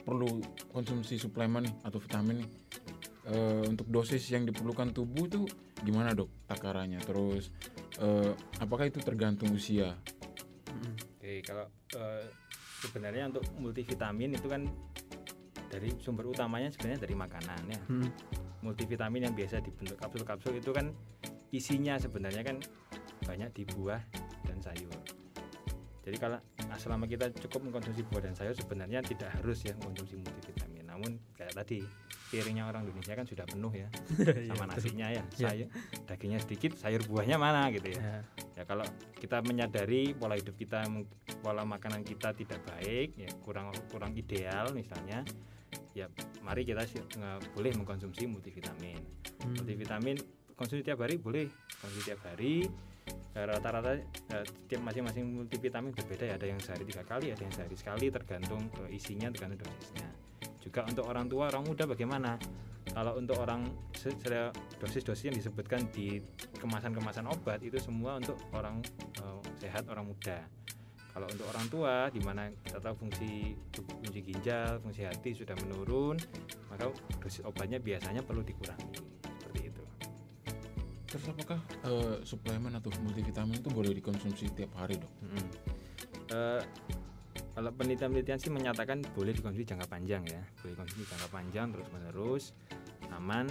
[0.00, 2.50] perlu konsumsi suplemen atau vitamin nih
[3.26, 5.46] eh, untuk dosis yang diperlukan tubuh tuh
[5.80, 7.48] gimana dok takarannya terus
[7.96, 9.96] eh, apakah itu tergantung usia
[11.16, 12.24] Oke, kalau eh,
[12.80, 14.68] sebenarnya untuk multivitamin itu kan
[15.66, 17.80] dari sumber utamanya sebenarnya dari makanan ya.
[17.86, 18.10] Hmm.
[18.64, 20.88] Multivitamin yang biasa dibentuk kapsul-kapsul itu kan
[21.52, 22.56] isinya sebenarnya kan
[23.28, 24.00] banyak di buah
[24.48, 24.96] dan sayur.
[26.04, 26.40] Jadi kalau
[26.76, 30.84] selama kita cukup mengkonsumsi buah dan sayur sebenarnya tidak harus ya mengkonsumsi multivitamin.
[30.88, 31.84] Namun kayak tadi
[32.32, 33.88] piringnya orang Indonesia kan sudah penuh ya
[34.50, 35.22] sama nasinya ya.
[35.36, 35.48] Iya.
[35.52, 35.68] Sayur
[36.08, 38.24] dagingnya sedikit, sayur buahnya mana gitu ya
[38.54, 38.62] Ya.
[38.64, 38.86] kalau
[39.18, 40.86] kita menyadari pola hidup kita
[41.42, 45.26] pola makanan kita tidak baik ya kurang kurang ideal misalnya
[45.94, 46.10] ya
[46.42, 46.84] mari kita
[47.54, 48.98] boleh mengkonsumsi multivitamin.
[49.40, 49.54] Hmm.
[49.56, 50.18] multivitamin
[50.58, 51.46] konsumsi tiap hari boleh.
[51.80, 52.66] Konsumsi tiap hari
[53.34, 56.34] Eh, rata-rata eh, tiap masing-masing multivitamin berbeda ya.
[56.38, 60.06] Ada yang sehari tiga kali ada yang sehari sekali tergantung isinya tergantung dosisnya.
[60.62, 62.38] Juga untuk orang tua orang muda bagaimana?
[62.94, 63.66] Kalau untuk orang
[64.78, 66.22] dosis-dosis yang disebutkan di
[66.62, 68.78] kemasan-kemasan obat itu semua untuk orang
[69.18, 70.46] eh, sehat orang muda
[71.14, 73.54] kalau untuk orang tua di mana kita tahu fungsi
[74.02, 76.18] fungsi ginjal fungsi hati sudah menurun
[76.68, 76.90] maka
[77.22, 79.84] dosis obatnya biasanya perlu dikurangi seperti itu
[81.06, 85.46] terus apakah eh, suplemen atau multivitamin itu boleh dikonsumsi tiap hari dok Mm-mm.
[86.34, 86.62] Eh,
[87.54, 92.44] kalau penelitian-penelitian sih menyatakan boleh dikonsumsi jangka panjang ya, boleh dikonsumsi jangka panjang terus menerus,
[93.14, 93.46] aman.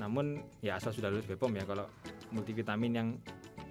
[0.00, 1.68] Namun ya asal sudah lulus BPOM ya.
[1.68, 1.84] Kalau
[2.32, 3.08] multivitamin yang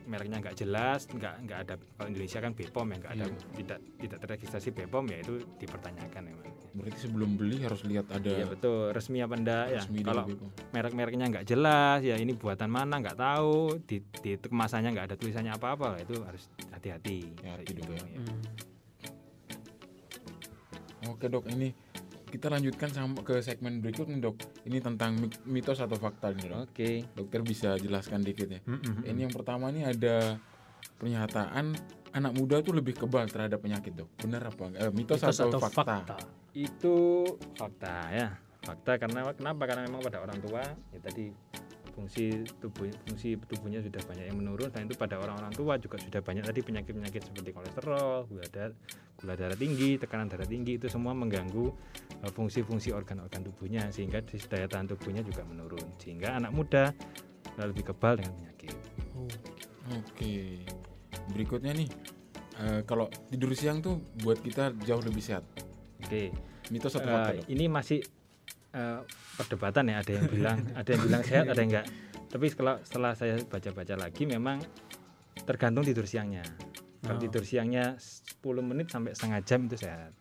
[0.09, 3.37] mereknya nggak jelas, nggak nggak ada kalau Indonesia kan BPOM ya nggak ada Iya.
[3.55, 6.47] tidak tidak terregistrasi BPOM ya itu dipertanyakan memang.
[6.69, 9.81] berarti sebelum beli harus lihat ada Iya betul resmi apa enggak ya.
[9.81, 10.25] resmi dari Kalau
[10.69, 15.49] merek-mereknya nggak jelas ya ini buatan mana nggak tahu di, di kemasannya nggak ada tulisannya
[15.51, 17.25] apa-apa lah itu harus hati-hati.
[17.37, 18.05] Hati-hati Kayak dong ya.
[18.05, 18.19] ya.
[18.21, 18.39] Hmm.
[21.09, 21.73] Oke dok, ini
[22.29, 24.37] kita lanjutkan sama ke segmen berikutnya dok.
[24.63, 26.59] Ini tentang mi- mitos atau fakta nih dok.
[26.69, 26.89] Oke.
[27.11, 28.61] Dokter bisa jelaskan dikit ya.
[28.63, 29.03] Mm-mm.
[29.03, 30.37] Ini yang pertama nih ada
[30.95, 31.73] pernyataan
[32.09, 34.09] anak muda tuh lebih kebal terhadap penyakit dok.
[34.17, 34.63] Benar apa?
[34.65, 34.81] enggak?
[34.81, 36.17] Eh, mitos, Mitos atau, fakta?
[36.49, 41.29] itu fakta ya fakta karena kenapa karena memang pada orang tua ya tadi
[41.99, 46.23] fungsi tubuh fungsi tubuhnya sudah banyak yang menurun dan itu pada orang-orang tua juga sudah
[46.23, 48.75] banyak tadi penyakit-penyakit seperti kolesterol gula darah
[49.19, 51.67] gula darah tinggi tekanan darah tinggi itu semua mengganggu
[52.23, 56.95] eh, fungsi-fungsi organ-organ tubuhnya sehingga daya tahan tubuhnya juga menurun sehingga anak muda
[57.59, 58.73] eh, lebih kebal dengan penyakit
[59.19, 59.27] Oh.
[59.99, 60.63] Oke.
[61.35, 61.89] Berikutnya nih,
[62.63, 65.43] eh, kalau tidur siang tuh buat kita jauh lebih sehat.
[65.99, 66.23] oke
[66.69, 67.45] Mitos atau fakta dok?
[67.49, 67.99] ini masih
[68.73, 68.99] eh,
[69.37, 71.87] perdebatan ya ada yang bilang ada yang bilang sehat ada yang enggak.
[72.29, 74.61] Tapi setelah setelah saya baca-baca lagi memang
[75.47, 76.45] tergantung tidur siangnya.
[76.99, 77.21] Kalau Oh.
[77.23, 80.11] tidur siangnya 10 menit sampai setengah jam itu sehat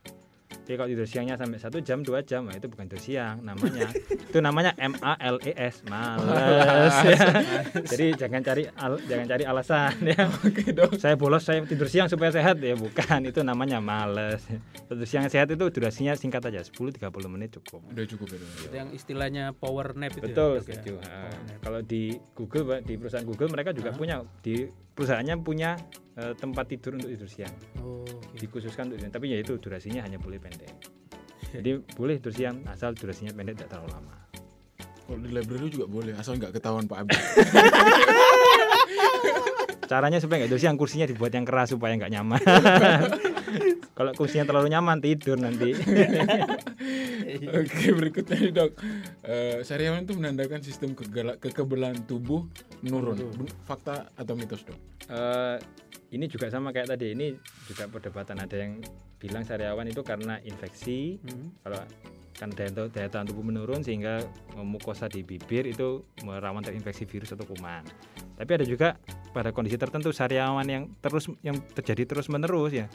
[0.69, 3.89] tapi kalau tidur siangnya sampai satu jam dua jam nah itu bukan tidur siang namanya
[4.29, 7.41] itu namanya M A L E S males ya.
[7.97, 11.01] jadi jangan cari al- jangan cari alasan ya Oke dok.
[11.01, 14.45] saya bolos saya tidur siang supaya sehat ya bukan itu namanya males
[14.93, 17.01] tidur siang sehat itu durasinya singkat aja 10-30
[17.33, 18.39] menit cukup Udah cukup ya.
[18.69, 20.77] Itu yang istilahnya power nap itu betul ya, Dok, ya?
[20.77, 21.33] setuju nap.
[21.65, 23.97] kalau di Google Pak, di perusahaan Google mereka juga Hah?
[23.97, 25.81] punya di perusahaannya punya
[26.19, 28.37] eh, tempat tidur untuk tidur siang Oh, oke.
[28.37, 30.69] dikhususkan untuk tapi ya itu durasinya hanya boleh pendek
[31.55, 34.15] jadi boleh tidur siang asal durasinya pendek tidak terlalu lama
[35.09, 37.17] Kalau di library juga boleh, asal nggak ketahuan Pak Abi.
[39.89, 42.37] caranya supaya nggak tidur siang kursinya dibuat yang keras supaya nggak nyaman
[43.97, 45.73] kalau kursinya terlalu nyaman tidur nanti
[47.39, 48.73] Oke berikutnya nih dok.
[49.23, 52.49] Eh, sariawan itu menandakan sistem kegala- kekebalan tubuh
[52.81, 53.21] menurun.
[53.63, 54.75] Fakta atau mitos dok?
[55.07, 55.57] Eh,
[56.09, 57.37] ini juga sama kayak tadi ini
[57.69, 58.41] juga perdebatan.
[58.41, 58.73] Ada yang
[59.21, 61.53] bilang sariawan itu karena infeksi Hmm.
[61.61, 61.81] kalau
[62.39, 64.23] kan daya, daya tahan tubuh menurun sehingga
[64.55, 67.83] eh, mukosa di bibir itu rawan terinfeksi virus atau kuman.
[68.39, 68.95] Tapi ada juga
[69.35, 72.87] pada kondisi tertentu sariawan yang terus yang terjadi terus menerus ya.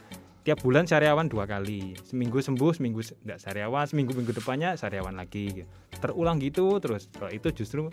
[0.43, 1.95] Tiap bulan sariawan dua kali.
[2.03, 5.63] Seminggu sembuh seminggu se- nggak sariawan seminggu minggu depannya sariawan lagi.
[5.99, 7.11] Terulang gitu terus.
[7.11, 7.87] Kalau itu justru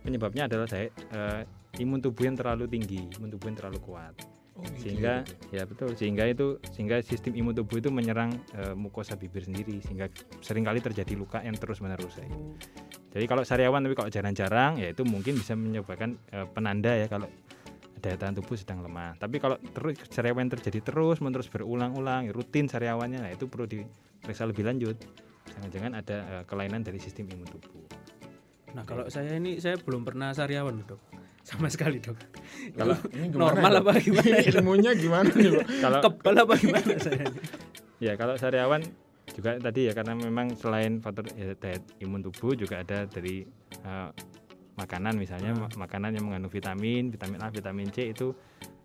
[0.00, 1.40] penyebabnya adalah daya, eh,
[1.78, 4.16] imun tubuh yang terlalu tinggi imun tubuh yang terlalu kuat
[4.60, 5.62] Oh, gitu sehingga ya, ya.
[5.64, 5.88] Dok, betul.
[5.96, 10.12] Sehingga itu sehingga sistem imun tubuh itu menyerang eh, mukosa bibir sendiri sehingga
[10.44, 12.28] sering kali terjadi luka yang terus menerus ya.
[13.10, 17.26] jadi kalau sariawan tapi kalau jarang-jarang ya itu mungkin bisa menyebabkan eh, penanda ya kalau
[18.00, 19.16] daya tahan tubuh sedang lemah.
[19.16, 24.68] Tapi kalau terus sariawan terjadi terus menerus berulang-ulang rutin sariawannya nah itu perlu diperiksa lebih
[24.68, 24.96] lanjut.
[25.56, 27.84] Jangan-jangan ada eh, kelainan dari sistem imun tubuh.
[28.70, 31.19] Nah, kalau saya ini saya belum pernah sariawan, Dok.
[31.40, 32.16] Sama sekali, Dok.
[32.76, 32.96] Kalau
[33.32, 34.38] Normal apa gimana?
[34.38, 34.54] ya?
[34.54, 35.66] Ilmunya gimana nih Pak?
[35.80, 37.26] kalau Kebal apa gimana saya?
[38.04, 38.80] ya kalau sariawan
[39.30, 43.46] juga tadi ya karena memang selain faktor ya, daya imun tubuh juga ada dari
[43.86, 44.08] eh,
[44.74, 48.34] makanan misalnya ma- makanan yang mengandung vitamin vitamin A vitamin C itu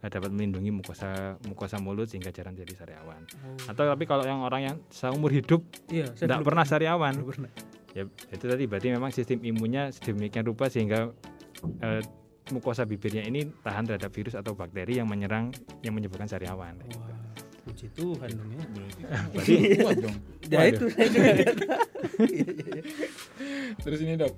[0.03, 3.25] eh, dapat melindungi mukosa mukosa mulut sehingga jarang jadi sariawan
[3.65, 7.29] atau tapi kalau yang orang yang seumur hidup iya saya tidak belum pernah sariawan belum
[7.31, 7.51] pernah.
[7.95, 11.09] ya itu tadi berarti memang sistem imunnya sedemikian rupa sehingga
[11.81, 12.03] eh,
[12.49, 15.49] mukosa bibirnya ini tahan terhadap virus atau bakteri yang menyerang
[15.81, 17.13] yang menyebabkan sariawan wah
[17.65, 18.65] puji Tuhan dong ya
[19.33, 20.15] Berarti kuat dong.
[20.45, 20.69] ya Waduh.
[20.69, 21.25] itu saya juga.
[22.21, 22.83] Iya, iya, iya.
[23.83, 24.33] Terus ini dok,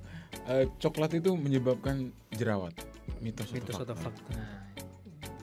[0.47, 1.95] eh, coklat itu menyebabkan
[2.31, 2.71] jerawat.
[3.19, 4.31] Mitos, mitos atau atau fakta?
[4.31, 4.63] fakta Nah,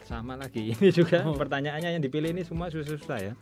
[0.04, 1.32] sama lagi ini juga Oh.
[1.34, 3.32] pertanyaannya yang dipilih ini semua susah-susah ya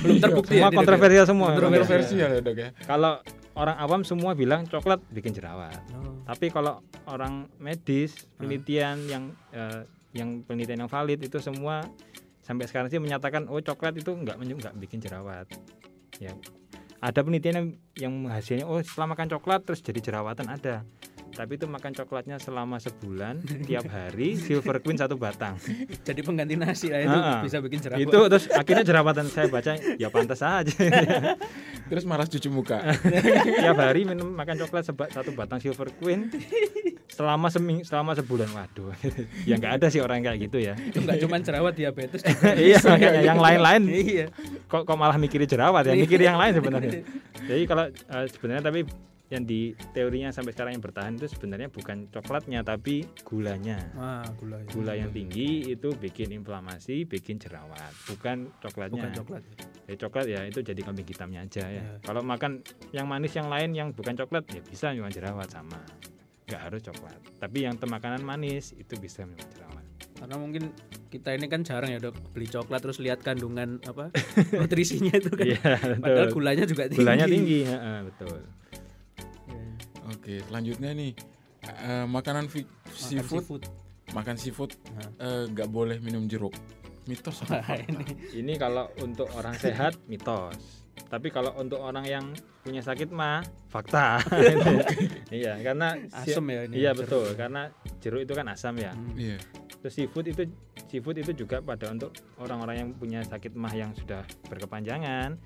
[0.00, 2.68] belum terbukti semua ya, kontroversial semua Kontroversial ya dok ya.
[2.84, 3.20] kalau
[3.56, 5.80] orang awam semua bilang coklat bikin jerawat.
[5.96, 6.20] Oh.
[6.28, 11.84] tapi kalau orang medis penelitian yang eh, yang penelitian yang valid itu semua
[12.44, 15.48] sampai sekarang sih menyatakan oh coklat itu nggak nggak bikin jerawat
[16.22, 16.30] ya
[17.02, 20.86] ada penelitian yang, yang hasilnya oh setelah makan coklat terus jadi jerawatan ada
[21.36, 25.60] tapi itu makan coklatnya selama sebulan tiap hari silver queen satu batang.
[26.08, 28.00] Jadi pengganti nasi lah itu bisa bikin jerawat.
[28.08, 30.72] Itu terus akhirnya jerawatan saya baca ya pantas aja
[31.92, 32.80] Terus malas cuci muka.
[33.62, 36.32] tiap hari minum makan coklat seba, satu batang silver queen
[37.12, 38.48] selama seming selama sebulan.
[38.56, 38.96] Waduh
[39.44, 40.74] ya nggak ada sih orang kayak gitu ya.
[40.74, 42.24] Itu nggak cuma jerawat diabetes
[42.56, 43.82] iya makanya yang lain-lain.
[43.86, 44.26] Iya.
[44.66, 45.92] Kok kok malah mikirin jerawat ya?
[45.92, 47.04] Mikir yang lain sebenarnya.
[47.44, 48.80] Jadi kalau eh, sebenarnya tapi
[49.26, 54.62] yang di teorinya sampai sekarang yang bertahan itu sebenarnya bukan coklatnya tapi gulanya wah gula
[54.62, 54.70] ya.
[54.70, 59.42] gula yang tinggi itu bikin inflamasi bikin jerawat bukan coklatnya bukan coklat
[59.86, 61.78] ya coklat ya itu jadi kambing hitamnya aja ya.
[61.78, 61.86] Ya.
[62.02, 65.78] Kalau makan yang manis yang lain yang bukan coklat ya bisa memang jerawat sama.
[66.46, 67.18] Nggak harus coklat.
[67.38, 69.84] Tapi yang makanan manis itu bisa memang jerawat.
[70.16, 70.72] karena mungkin
[71.12, 74.08] kita ini kan jarang ya dok beli coklat terus lihat kandungan apa
[74.60, 78.40] nutrisinya itu kan Iya, padahal gulanya juga tinggi Gulanya tinggi, heeh, betul.
[80.08, 81.12] Oke, selanjutnya nih
[81.64, 83.62] eh, makanan fi- Makan seafood, seafood.
[84.12, 84.70] makan seafood
[85.18, 86.54] eh, nggak boleh minum jeruk.
[87.06, 87.74] Mitos fakta?
[87.86, 90.86] ini Ini kalau untuk orang sehat mitos.
[91.06, 92.24] Tapi kalau untuk orang yang
[92.60, 93.38] punya sakit mah
[93.68, 94.18] fakta.
[95.30, 97.00] iya, karena si- asam ya ini Iya jeruk.
[97.00, 97.62] betul, karena
[98.00, 98.90] jeruk itu kan asam ya.
[98.90, 99.14] Hmm.
[99.14, 99.38] Iya.
[99.76, 100.42] Terus seafood itu
[100.86, 105.38] seafood itu juga pada untuk orang-orang yang punya sakit mah yang sudah berkepanjangan.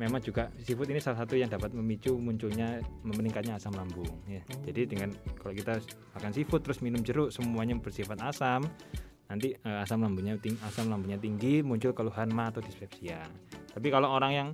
[0.00, 4.08] Memang juga seafood ini salah satu yang dapat memicu munculnya meningkatnya asam lambung.
[4.24, 4.40] Ya.
[4.64, 5.76] Jadi dengan kalau kita
[6.16, 8.64] makan seafood terus minum jeruk semuanya bersifat asam,
[9.28, 13.20] nanti eh, asam lambungnya tinggi, asam lambungnya tinggi, muncul keluhan mah atau dispepsia.
[13.76, 14.48] Tapi kalau orang yang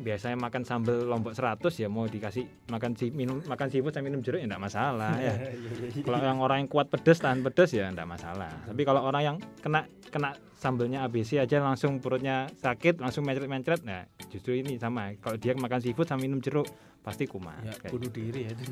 [0.00, 4.22] biasanya makan sambal lombok 100 ya mau dikasih makan si minum makan seafood sambil minum
[4.22, 5.34] jeruk ya enggak masalah ya.
[6.06, 8.52] Kalau yang orang yang kuat pedes tahan pedes ya enggak masalah.
[8.68, 14.04] Tapi kalau orang yang kena kena sambelnya ABC aja langsung perutnya sakit langsung mencret-mencret nah
[14.28, 15.16] justru ini sama.
[15.18, 16.68] Kalau dia makan seafood sambil minum jeruk
[17.06, 18.62] pasti kumat ya Kayak bunuh diri ya itu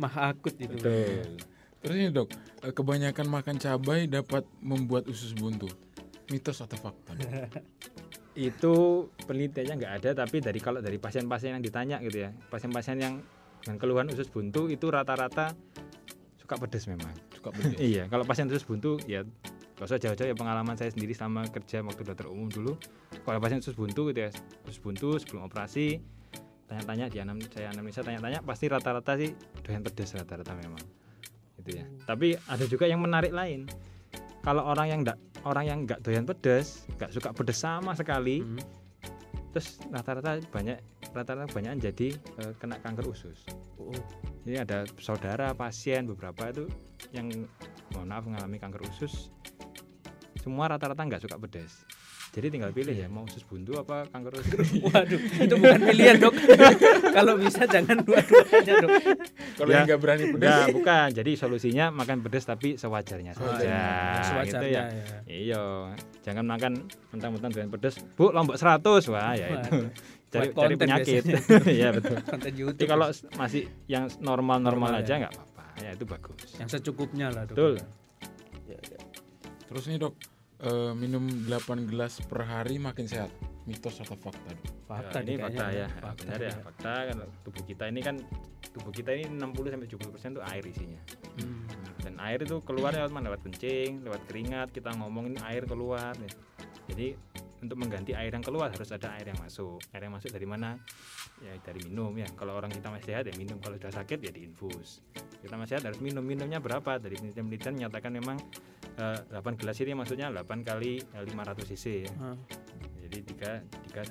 [0.00, 0.76] mah akut itu.
[0.76, 1.36] Betul.
[1.84, 2.28] Terus ini dok,
[2.66, 5.70] eh, kebanyakan makan cabai dapat membuat usus buntu.
[6.32, 7.14] Mitos atau fakta?
[8.36, 13.14] Itu penelitiannya nggak ada tapi dari kalau dari pasien-pasien yang ditanya gitu ya pasien-pasien yang
[13.64, 15.56] yang keluhan usus buntu itu rata-rata
[16.36, 17.10] suka pedes memang.
[17.32, 17.80] Suka pedes.
[17.96, 19.24] iya kalau pasien usus buntu ya
[19.76, 22.76] kalau usah jauh-jauh ya pengalaman saya sendiri sama kerja waktu dokter umum dulu.
[23.24, 24.30] Kalau pasien usus buntu gitu ya
[24.68, 26.00] usus buntu sebelum operasi
[26.66, 29.32] tanya-tanya di anam saya anamnesa tanya-tanya pasti rata-rata sih
[29.64, 30.84] doyan pedes rata-rata memang.
[31.64, 31.84] Gitu ya.
[32.04, 33.64] Tapi ada juga yang menarik lain.
[34.44, 38.58] Kalau orang yang enggak orang yang nggak doyan pedes nggak suka pedes sama sekali Hmm.
[39.54, 40.76] terus rata-rata banyak
[41.16, 43.40] rata-rata banyak jadi eh, kena kanker usus.
[43.80, 43.88] Oh,
[44.44, 46.68] ini ada saudara pasien beberapa itu
[47.16, 47.32] yang
[47.94, 49.32] mohon maaf mengalami kanker usus
[50.44, 51.82] semua rata-rata nggak suka pedas
[52.36, 56.34] jadi tinggal pilih ya mau usus buntu apa kanker usus waduh itu bukan pilihan dok
[57.16, 58.90] kalau bisa jangan dua-duanya dok
[59.56, 59.82] Kalau Ya.
[59.82, 61.08] nggak berani pedes, Enggak, bukan.
[61.10, 63.64] Jadi solusinya makan pedas tapi sewajarnya Oh, saja.
[63.64, 63.88] iya.
[64.12, 64.84] gitu Sewajarnya, ya.
[64.84, 65.18] ya.
[65.26, 65.62] Iya,
[66.20, 66.72] jangan makan
[67.08, 67.96] mentang-mentang dengan pedas.
[68.12, 69.08] Bu, lombok 100.
[69.08, 69.88] Wah, ya itu.
[70.28, 71.22] Cari, cari penyakit.
[71.66, 72.20] Iya, betul.
[72.20, 75.20] konten Tapi kalau masih yang normal-normal Normal, aja ya.
[75.24, 75.64] nggak apa-apa.
[75.78, 76.40] Ya itu bagus.
[76.56, 77.72] yang secukupnya lah dok Betul.
[78.66, 78.98] Ya, ya.
[79.66, 80.12] terus nih dok,
[80.62, 83.28] eh, minum 8 gelas per hari makin sehat.
[83.66, 84.54] Mitos atau fakta?
[84.86, 85.88] Fakta Ya, ini nih fakta kayaknya, ya.
[85.98, 86.54] fakta Benar ya, ya.
[86.62, 88.16] fakta kan tubuh kita ini kan
[88.70, 91.00] tubuh kita ini 60 sampai 70% itu air isinya.
[91.42, 91.66] Hmm.
[92.06, 96.30] dan air itu keluar lewat mana lewat kencing lewat keringat kita ngomongin air keluar nih.
[96.86, 97.06] jadi
[97.62, 100.76] untuk mengganti air yang keluar harus ada air yang masuk air yang masuk dari mana
[101.40, 104.30] ya dari minum ya kalau orang kita masih sehat ya minum kalau sudah sakit ya
[104.32, 105.00] diinfus
[105.40, 108.36] kita masih sehat harus minum minumnya berapa dari penelitian-penelitian menyatakan memang
[109.00, 112.36] eh, 8 gelas ini maksudnya 8 kali eh, 500 cc ya Ah.
[113.06, 113.50] jadi tiga
[113.88, 114.02] tiga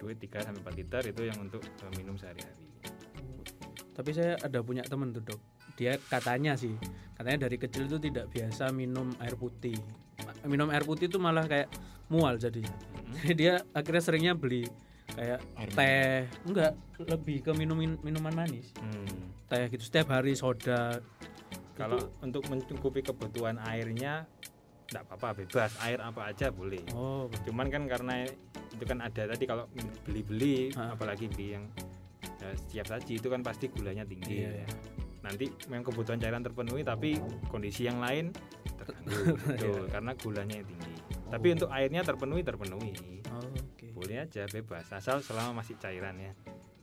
[0.00, 2.64] duit 3 sampai 4 liter itu yang untuk eh, minum sehari-hari.
[3.92, 5.40] Tapi saya ada punya temen tuh dok.
[5.76, 6.72] Dia katanya sih,
[7.16, 9.76] katanya dari kecil itu tidak biasa minum air putih.
[10.46, 11.68] Minum air putih itu malah kayak
[12.08, 12.72] mual jadinya.
[13.20, 14.64] Jadi dia akhirnya seringnya beli
[15.10, 16.72] kayak Air teh, enggak
[17.02, 18.70] lebih ke minum minuman manis.
[18.78, 19.06] Hmm.
[19.50, 21.02] Teh gitu setiap hari soda.
[21.74, 24.28] Kalau untuk mencukupi kebutuhan airnya
[24.90, 26.82] enggak apa-apa bebas air apa aja boleh.
[26.94, 28.26] Oh, Cuman kan karena
[28.70, 29.66] itu kan ada tadi kalau
[30.06, 30.94] beli-beli Ah.
[30.94, 31.64] apalagi beli yang
[32.38, 34.46] ya, setiap saji itu kan pasti gulanya tinggi.
[34.46, 34.66] Iya, iya.
[35.20, 37.18] Nanti memang kebutuhan cairan terpenuhi tapi
[37.50, 38.30] kondisi yang lain
[38.80, 39.12] terganggu
[39.46, 40.92] betul karena gulanya yang tinggi.
[41.30, 41.54] Tapi Oh.
[41.54, 42.92] untuk airnya terpenuhi terpenuhi.
[43.28, 43.86] oh, oke.
[43.94, 46.32] Boleh aja bebas asal selama masih cairan ya.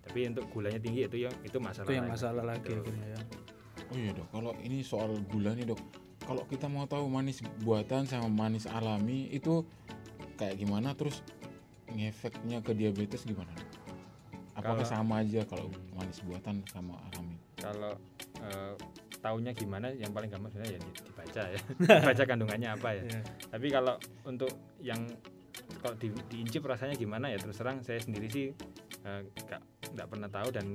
[0.02, 1.84] Tapi untuk gulanya tinggi itu yang itu masalah.
[1.84, 2.14] Itu yang lain.
[2.16, 3.22] masalah lagi akhirnya ya.
[3.88, 5.80] Oh iya dok, kalau ini soal gula nih dok,
[6.22, 9.64] kalau kita mau tahu manis buatan sama manis alami itu
[10.36, 11.24] kayak gimana, terus
[11.88, 13.52] ngefeknya ke diabetes gimana?
[14.54, 17.38] Apakah Kalau- sama aja kalau manis buatan sama alami?
[17.56, 17.94] Kalau
[18.40, 18.74] eh,
[19.18, 21.60] taunya gimana yang paling gampang sebenarnya ya di- dibaca ya.
[22.08, 23.04] Baca kandungannya apa ya.
[23.04, 23.22] Iya.
[23.50, 25.02] Tapi kalau untuk yang
[25.78, 28.46] kalau di, diincip rasanya gimana ya terus terang saya sendiri sih
[29.04, 29.62] eh, nggak
[29.94, 30.70] nggak pernah tahu dan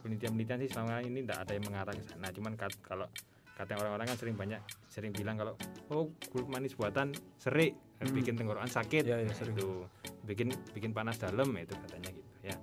[0.00, 2.28] penelitian-penelitian sih selama ini nggak ada yang mengarah ke sana.
[2.30, 3.06] Cuman kat- kalau
[3.52, 5.52] kata orang-orang kan sering banyak sering bilang kalau
[5.88, 8.16] oh gula manis buatan serik Hmm.
[8.16, 9.52] bikin tenggorokan sakit Iya, iya, sering.
[9.52, 9.84] itu
[10.24, 12.56] bikin bikin panas dalam itu katanya gitu ya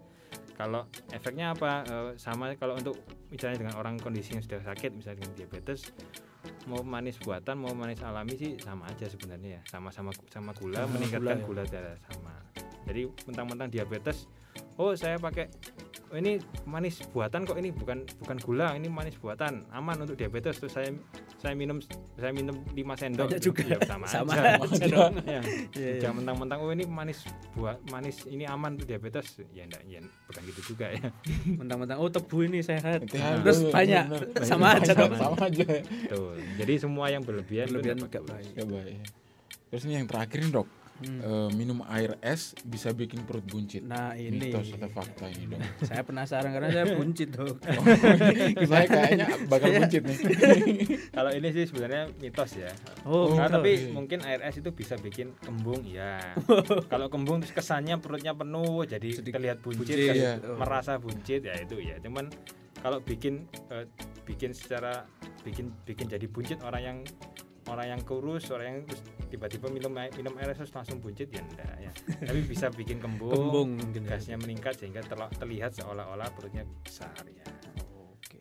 [0.58, 0.82] kalau
[1.14, 5.34] efeknya apa Eh, sama kalau untuk misalnya dengan orang kondisi yang sudah sakit misalnya dengan
[5.36, 5.92] diabetes
[6.68, 10.96] mau manis buatan mau manis alami sih sama aja sebenarnya ya sama-sama sama gula Sama
[10.96, 11.72] meningkatkan gula gula, ya.
[11.72, 12.34] darah sama
[12.88, 14.32] jadi mentang-mentang diabetes
[14.80, 15.52] oh saya pakai
[16.12, 20.64] oh, ini manis buatan kok ini bukan bukan gula ini manis buatan aman untuk diabetes
[20.64, 20.90] terus saya
[21.48, 21.78] saya minum
[22.20, 23.62] saya minum 5 sendok Banyak juga.
[23.64, 25.40] Ya, sama, Sama aja, aja ya Iya,
[25.72, 25.92] iya.
[26.04, 27.24] jangan mentang-mentang oh ini manis
[27.56, 31.08] buat manis ini aman diabetes ya enggak ya bukan gitu juga ya
[31.60, 33.08] Mentang-mentang oh tebu ini sehat.
[33.08, 34.44] Sehat, Terus bener, banyak bener.
[34.44, 35.14] sama aja dong.
[35.16, 35.66] Sama aja.
[36.12, 36.36] Tuh.
[36.60, 38.48] jadi semua yang berlebihan, Berlebihan nggak nggak bagus.
[38.52, 38.60] baik.
[38.60, 39.00] Ya, baik.
[39.68, 41.20] Terus ini yang terakhir nih dok, Hmm.
[41.22, 43.86] Eh, minum air es bisa bikin perut buncit.
[43.86, 45.62] Nah ini Mitos atau fakta ini dok?
[45.90, 47.58] saya penasaran karena saya buncit dong.
[48.70, 50.18] Saya kayaknya bakal buncit nih.
[51.18, 52.72] kalau ini sih sebenarnya mitos ya
[53.06, 53.54] Oh, Nah, mitos.
[53.62, 56.18] tapi mungkin air es itu bisa bikin kembung ya
[56.90, 60.34] kalau kembung terus kesannya perutnya penuh jadi Sedikit terlihat buncit, buncit, kan, iya.
[60.58, 62.28] merasa buncit ya itu ya cuman
[62.78, 63.86] kalau bikin eh,
[64.24, 65.06] bikin secara
[65.42, 66.98] bikin bikin jadi buncit orang yang
[67.68, 68.80] orang yang kurus orang yang
[69.28, 72.98] tiba-tiba minum air- minum air es terus langsung buncit ya enggak ya tapi bisa bikin
[72.98, 74.02] kembung, Kembung ya.
[74.10, 77.44] gasnya meningkat sehingga terlihat seolah-olah perutnya besar ya
[77.86, 78.40] Oke.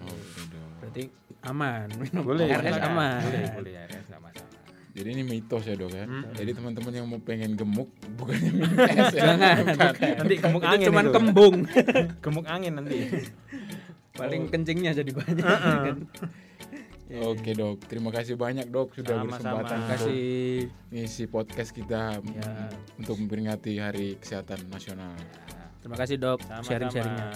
[0.00, 0.12] Oke
[0.46, 0.68] dok.
[0.78, 1.02] Berarti
[1.42, 1.88] aman.
[1.94, 2.90] Minum boleh RS silakan.
[2.90, 3.20] aman.
[3.22, 4.52] boleh boleh air es nggak masalah
[4.94, 6.04] Jadi ini mitos ya dok ya.
[6.04, 6.22] Hmm.
[6.30, 9.22] Jadi teman-teman yang mau pengen gemuk bukannya minum es ya.
[9.26, 9.56] Jangan.
[10.20, 11.12] nanti gemuk Itu angin cuman itu.
[11.12, 11.56] kembung.
[12.24, 12.96] gemuk angin nanti
[14.12, 15.96] Paling kencingnya jadi banyak kan.
[17.04, 19.60] Ya, Oke dok, terima kasih banyak dok sudah Sama-sama.
[19.60, 20.72] berkesempatan kasih.
[20.88, 22.48] ngisi podcast kita Ya.
[22.96, 25.12] untuk memperingati Hari Kesehatan Nasional.
[25.78, 27.28] Terima kasih dok sharing-sharingnya.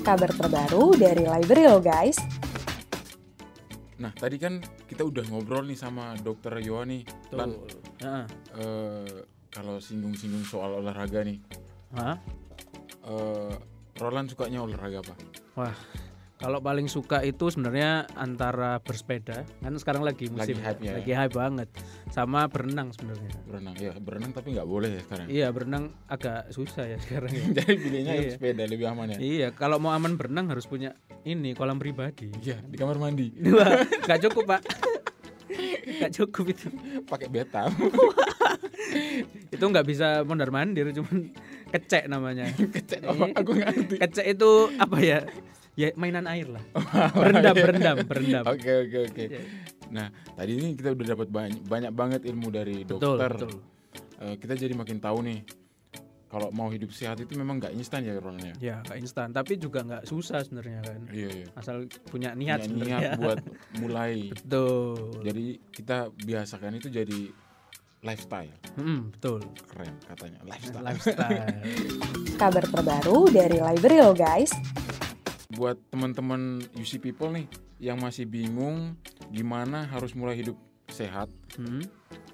[0.00, 2.16] Kabar terbaru dari Library lo guys.
[3.98, 7.54] Nah tadi kan kita udah ngobrol nih sama Dokter Yoha nih, Lan.
[8.00, 8.24] Heeh.
[8.56, 11.38] eh, kalau singgung-singgung soal olahraga nih,
[11.92, 12.16] Hah?
[13.04, 13.52] eh,
[13.94, 15.14] Roland sukanya olahraga apa?
[15.54, 15.76] Wah,
[16.42, 20.92] kalau paling suka itu sebenarnya antara bersepeda, kan sekarang lagi musim, Lagi hype ya.
[20.92, 21.68] lagi hype banget,
[22.08, 23.30] sama berenang sebenarnya.
[23.44, 25.26] Berenang ya, berenang tapi nggak boleh ya sekarang.
[25.28, 27.44] Iya, berenang agak susah ya sekarang ya.
[27.56, 28.30] Jadi pilihnya Iya.
[28.34, 29.18] sepeda lebih aman ya.
[29.18, 32.34] iya, kalau mau aman berenang harus punya ini kolam pribadi.
[32.36, 34.60] Iya di kamar mandi Wah, nggak cukup pak,
[35.96, 36.66] nggak cukup itu.
[37.04, 37.70] pakai beta.
[39.48, 41.32] Itu nggak bisa mondar mandir, cuman
[41.70, 42.48] kecek namanya.
[42.50, 43.24] Kecek apa?
[43.36, 43.96] Aku ngerti.
[43.96, 45.20] Kecek itu apa ya?
[45.72, 46.60] Ya mainan air lah.
[47.16, 48.44] Berendam, berendam, berendam.
[48.44, 49.24] Oke oke oke.
[49.24, 49.40] Iya.
[49.88, 50.06] Nah
[50.36, 53.32] tadi ini kita udah dapat banyak banyak banget ilmu dari Betul, dokter.
[53.34, 53.52] betul.
[54.20, 55.40] Eh, kita jadi makin tahu nih
[56.28, 58.52] kalau mau hidup sehat itu memang nggak instan ya Ron ya.
[58.56, 61.00] Ya, nggak instan, tapi juga nggak susah sebenarnya kan.
[61.08, 61.48] Iya iya.
[61.52, 62.96] Asal punya niat Punya sebenarnya.
[63.00, 63.40] niat buat
[63.84, 64.28] mulai.
[64.28, 64.96] Betul.
[65.24, 67.20] Jadi kita biasakan itu jadi
[68.00, 68.52] lifestyle.
[68.76, 69.40] Hmm, betul.
[69.68, 70.84] Keren katanya lifestyle.
[70.84, 71.60] Lifestyle.
[72.40, 74.52] Kabar terbaru dari Library lo guys.
[75.52, 76.40] Buat teman-teman
[76.74, 77.46] UC people nih
[77.76, 78.96] yang masih bingung
[79.28, 80.56] gimana harus mulai hidup
[80.88, 81.80] sehat, Hmm.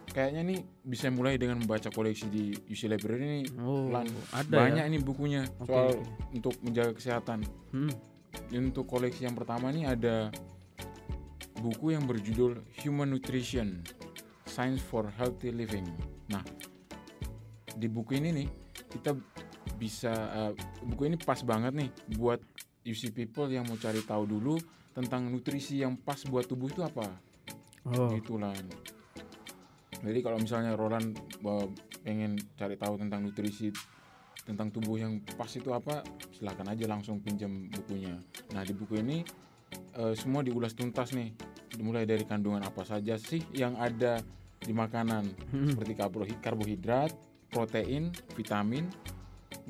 [0.09, 3.41] kayaknya nih bisa mulai dengan membaca koleksi di UC Library ini.
[3.59, 4.91] Oh, Lan, ada banyak ya.
[4.91, 5.95] ini bukunya Oke, soal
[6.31, 7.47] untuk menjaga kesehatan.
[7.71, 7.91] Hmm.
[8.51, 10.31] Untuk koleksi yang pertama nih ada
[11.59, 13.83] buku yang berjudul Human Nutrition:
[14.45, 15.87] Science for Healthy Living.
[16.29, 16.43] Nah,
[17.73, 18.49] di buku ini nih
[18.91, 19.15] kita
[19.75, 20.53] bisa eh,
[20.83, 22.43] buku ini pas banget nih buat
[22.83, 24.55] UC people yang mau cari tahu dulu
[24.93, 27.07] tentang nutrisi yang pas buat tubuh itu apa?
[27.89, 28.53] Oh, gitu lah
[29.99, 31.67] jadi kalau misalnya Roland eh,
[32.07, 33.75] pengen cari tahu tentang nutrisi
[34.47, 36.01] tentang tubuh yang pas itu apa
[36.33, 38.17] silahkan aja langsung pinjam bukunya.
[38.55, 39.27] Nah di buku ini
[39.99, 41.35] eh, semua diulas tuntas nih.
[41.83, 44.23] Mulai dari kandungan apa saja sih yang ada
[44.59, 45.25] di makanan?
[45.55, 45.71] Hmm.
[45.75, 47.13] seperti karbohi- karbohidrat
[47.51, 48.91] protein vitamin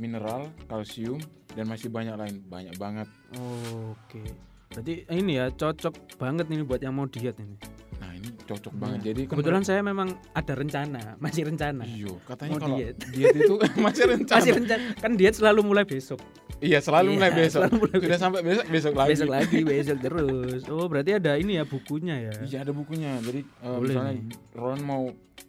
[0.00, 1.20] mineral kalsium
[1.58, 4.22] dan masih banyak lain banyak banget Oh, oke.
[4.70, 7.58] Berarti ini ya cocok banget nih buat yang mau diet ini.
[7.98, 11.82] nah ini cocok Nah, banget jadi kan Kebetulan saya memang ada rencana, masih rencana.
[11.82, 12.94] Iya, katanya Mau kalau diet.
[13.10, 13.34] diet.
[13.34, 13.54] itu
[13.84, 14.38] masih rencana.
[14.38, 14.82] Masih rencana.
[14.94, 16.22] Kan diet selalu mulai besok.
[16.58, 17.60] Iya, selalu Iya, mulai besok.
[17.62, 19.10] selalu mulai Sudah sampai besok besok lagi.
[19.14, 20.60] Besok lagi, besok terus.
[20.66, 22.34] Oh, berarti ada ini ya bukunya ya.
[22.42, 23.10] Iya, ada bukunya.
[23.22, 24.24] Jadi eh, Boleh misalnya nih.
[24.58, 25.02] Ron mau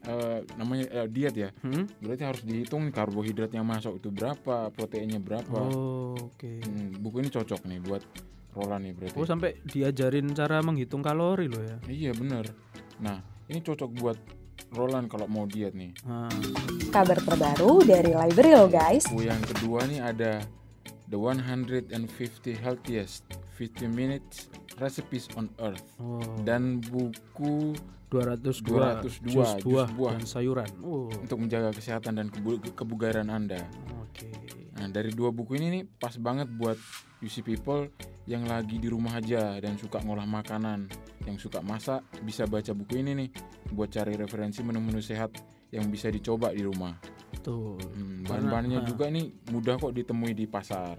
[0.05, 1.49] eh, namanya eh, diet ya.
[1.65, 1.89] Hmm?
[1.97, 5.57] Berarti harus dihitung karbohidrat yang masuk itu berapa, proteinnya berapa.
[5.57, 6.51] Oh, oke.
[6.61, 8.05] Hmm, buku ini cocok nih buat
[8.53, 9.15] Roland nih berarti.
[9.17, 11.77] Oh, sampai diajarin cara menghitung kalori loh ya.
[11.89, 12.49] Iya, bener
[12.99, 13.17] Nah,
[13.49, 14.17] ini cocok buat
[14.75, 15.89] Roland kalau mau diet nih.
[16.05, 16.29] Nah,
[16.89, 19.05] Kabar terbaru dari Library lo guys.
[19.09, 20.41] Buku yang kedua nih ada
[21.09, 21.89] The 150
[22.53, 23.25] Healthiest
[23.57, 27.73] 50 Minutes Recipes on Earth oh, dan buku
[28.13, 30.13] 202, 202 jus jus buah, buah.
[30.17, 30.69] dan sayuran.
[30.81, 33.61] Oh, untuk menjaga kesehatan dan kebu- kebugaran Anda.
[34.01, 34.29] oke.
[34.79, 36.79] Nah, dari dua buku ini nih pas banget buat
[37.19, 37.91] UC people
[38.29, 40.87] yang lagi di rumah aja dan suka ngolah makanan,
[41.27, 43.29] yang suka masak bisa baca buku ini nih
[43.75, 45.35] buat cari referensi menu-menu sehat
[45.69, 46.95] yang bisa dicoba di rumah.
[47.33, 47.77] Betul.
[47.93, 48.85] Hmm, bahan-bahannya ah.
[48.85, 50.97] juga nih mudah kok ditemui di pasar.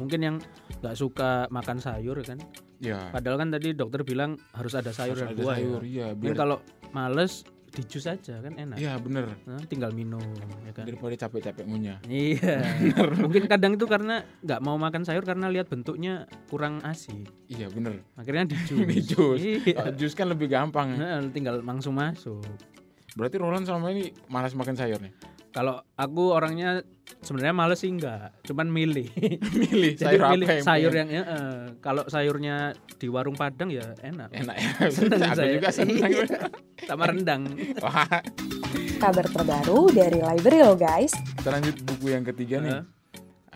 [0.00, 0.36] Mungkin yang
[0.80, 2.40] nggak suka makan sayur kan.
[2.76, 5.88] Ya, Padahal kan tadi dokter bilang harus ada sayur harus dan ada buah sayur, ya.
[5.88, 6.56] iya, Mungkin biar kalau
[6.92, 8.76] males di jus aja kan enak.
[8.80, 9.36] Iya, bener.
[9.44, 10.22] Nah, tinggal minum
[10.64, 10.84] ya kan.
[10.88, 12.00] Daripada capek-capek ngunyah.
[12.08, 12.64] Iya.
[13.24, 17.28] Mungkin kadang itu karena nggak mau makan sayur karena lihat bentuknya kurang asik.
[17.52, 18.00] Iya, bener.
[18.16, 18.86] Akhirnya di jus.
[18.96, 19.40] Di jus.
[19.40, 19.92] Iya.
[19.92, 20.96] Jus kan lebih gampang.
[20.96, 22.40] Nah, tinggal langsung masuk.
[23.16, 25.35] Berarti Roland selama ini malas makan sayur nih.
[25.56, 26.84] Kalau aku orangnya
[27.24, 29.08] sebenarnya males sih enggak, cuman milih.
[29.64, 32.56] Milih Jadi sayur milih apa sayur yang ya, eh, kalau sayurnya
[33.00, 34.36] di warung Padang ya enak.
[34.36, 34.68] enak ya.
[35.00, 35.52] Seneng Aku saya.
[35.56, 36.10] juga senang.
[36.12, 36.26] Iya.
[36.84, 37.42] Sama rendang.
[37.80, 38.20] Wah,
[38.96, 41.16] Kabar terbaru dari Library lo guys.
[41.40, 42.78] kita lanjut buku yang ketiga nih.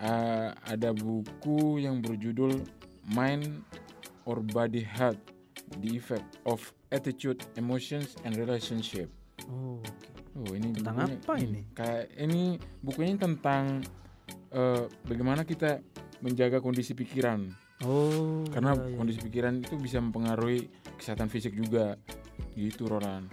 [0.01, 2.65] Eh, ada buku yang berjudul
[3.13, 3.61] Mind
[4.25, 5.21] or Body Health:
[5.77, 9.05] The Effect of Attitude, Emotions, and Relationship.
[9.45, 10.10] Oh, oke.
[10.33, 11.59] Oh, ini Tentang bukunya- apa ini?
[11.71, 12.43] Kayak ini
[12.79, 13.63] bukunya tentang
[14.49, 15.79] eh, bagaimana kita
[16.19, 17.51] menjaga kondisi pikiran.
[17.81, 18.43] Oh.
[18.47, 18.95] Karena iya, iya.
[18.95, 21.95] kondisi pikiran itu bisa mempengaruhi kesehatan fisik juga.
[22.51, 23.31] Gitu, Roland.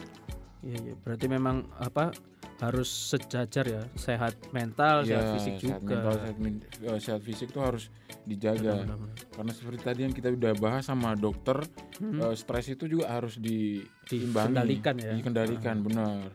[0.61, 0.95] Iya, iya.
[0.97, 2.15] Berarti memang apa
[2.59, 5.95] harus sejajar ya, sehat mental, sehat Iya, fisik sehat juga.
[5.95, 6.37] mental, sehat,
[6.85, 7.85] eh, sehat fisik tuh harus
[8.25, 8.83] dijaga.
[8.83, 9.17] Benar, benar, benar.
[9.33, 11.63] Karena seperti tadi yang kita udah bahas sama dokter,
[11.99, 15.13] Hmm, eh, stres itu juga harus diimbangi, Dikendalikan ya.
[15.15, 16.31] dikendalikan, benar.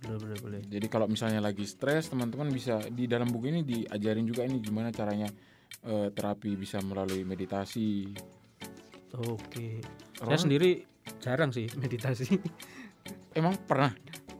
[0.00, 0.60] Benar, benar, benar.
[0.64, 4.88] Jadi kalau misalnya lagi stres, teman-teman bisa di dalam buku ini diajarin juga ini gimana
[4.88, 5.28] caranya
[5.82, 8.10] eh, terapi bisa melalui meditasi.
[9.12, 9.82] Oke.
[10.16, 10.70] Saya Roland, sendiri
[11.18, 12.26] jarang sih meditasi.
[13.38, 13.90] emang pernah?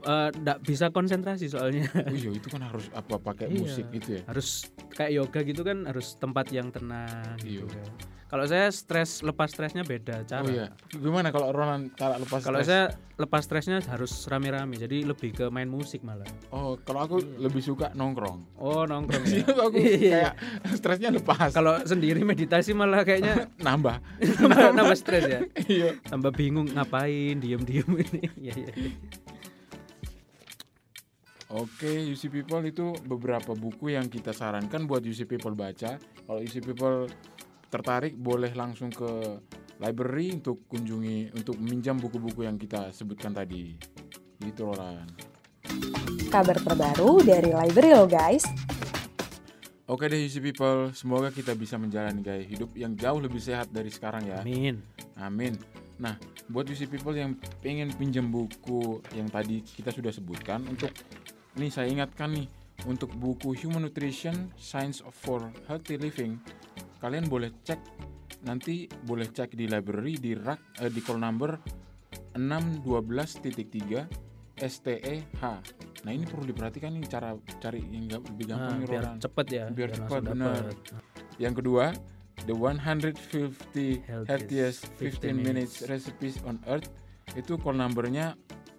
[0.01, 1.85] Eh, Nggak bisa konsentrasi soalnya.
[1.93, 3.59] Oh iya itu kan harus apa pakai Iya.
[3.59, 4.23] musik gitu ya?
[4.25, 7.69] harus kayak yoga gitu kan harus tempat yang tenang gitu Iya.
[7.69, 7.91] kan.
[8.31, 10.47] Kalau saya stres lepas stresnya beda cara.
[10.47, 10.71] Oh iya.
[10.95, 15.67] Gimana kalau Roland cara lepas Kalau saya lepas stresnya harus rame-rame, jadi lebih ke main
[15.67, 16.31] musik malah.
[16.55, 18.55] Oh, kalau aku lebih suka nongkrong.
[18.55, 19.51] Oh nongkrong Jadi ya.
[19.67, 19.99] aku Iya.
[19.99, 20.33] kayak
[20.79, 21.51] stresnya lepas.
[21.51, 23.99] Kalau sendiri meditasi malah kayaknya nambah.
[24.23, 25.41] nambah, nambah stres ya.
[25.67, 25.99] Iya.
[26.07, 28.23] Tambah bingung ngapain, diem-diem ini.
[28.39, 28.73] Iya iya.
[31.51, 35.99] Oke, UC People itu beberapa buku yang kita sarankan buat UC People baca.
[35.99, 37.11] Kalau UC People
[37.71, 39.41] tertarik boleh langsung ke
[39.81, 43.79] library untuk kunjungi untuk meminjam buku-buku yang kita sebutkan tadi.
[44.43, 45.09] Gitu Roland.
[46.29, 48.45] Kabar terbaru dari Library lo guys.
[49.91, 53.91] Oke deh UC People, semoga kita bisa menjalani gaya hidup yang jauh lebih sehat dari
[53.91, 54.39] sekarang ya.
[54.39, 54.79] Amin.
[55.19, 55.59] Amin.
[55.99, 56.15] Nah,
[56.47, 60.95] buat UC People yang pengen pinjam buku yang tadi kita sudah sebutkan untuk
[61.59, 62.47] nih saya ingatkan nih
[62.87, 66.39] untuk buku Human Nutrition Science for Healthy Living
[67.01, 67.81] kalian boleh cek
[68.41, 71.59] nanti boleh cek di library di rak eh, di call number
[72.33, 74.07] 612.3
[74.57, 75.41] STEH.
[76.01, 79.19] Nah, ini perlu diperhatikan nih cara cari yang gak- lebih gampang Nah, nih biar Roland.
[79.19, 79.65] cepet ya.
[79.69, 80.63] Biar cepet, langsung benar.
[81.37, 81.85] Yang kedua,
[82.41, 86.89] The 150 Healthiest Healthiest 15 15 Minutes Recipes on Earth
[87.35, 88.37] itu call numbernya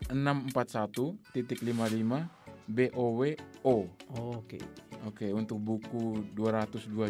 [0.09, 2.29] 641.55
[2.67, 3.75] BOWO.
[4.33, 4.57] Oke.
[5.03, 7.09] Oke, untuk buku 202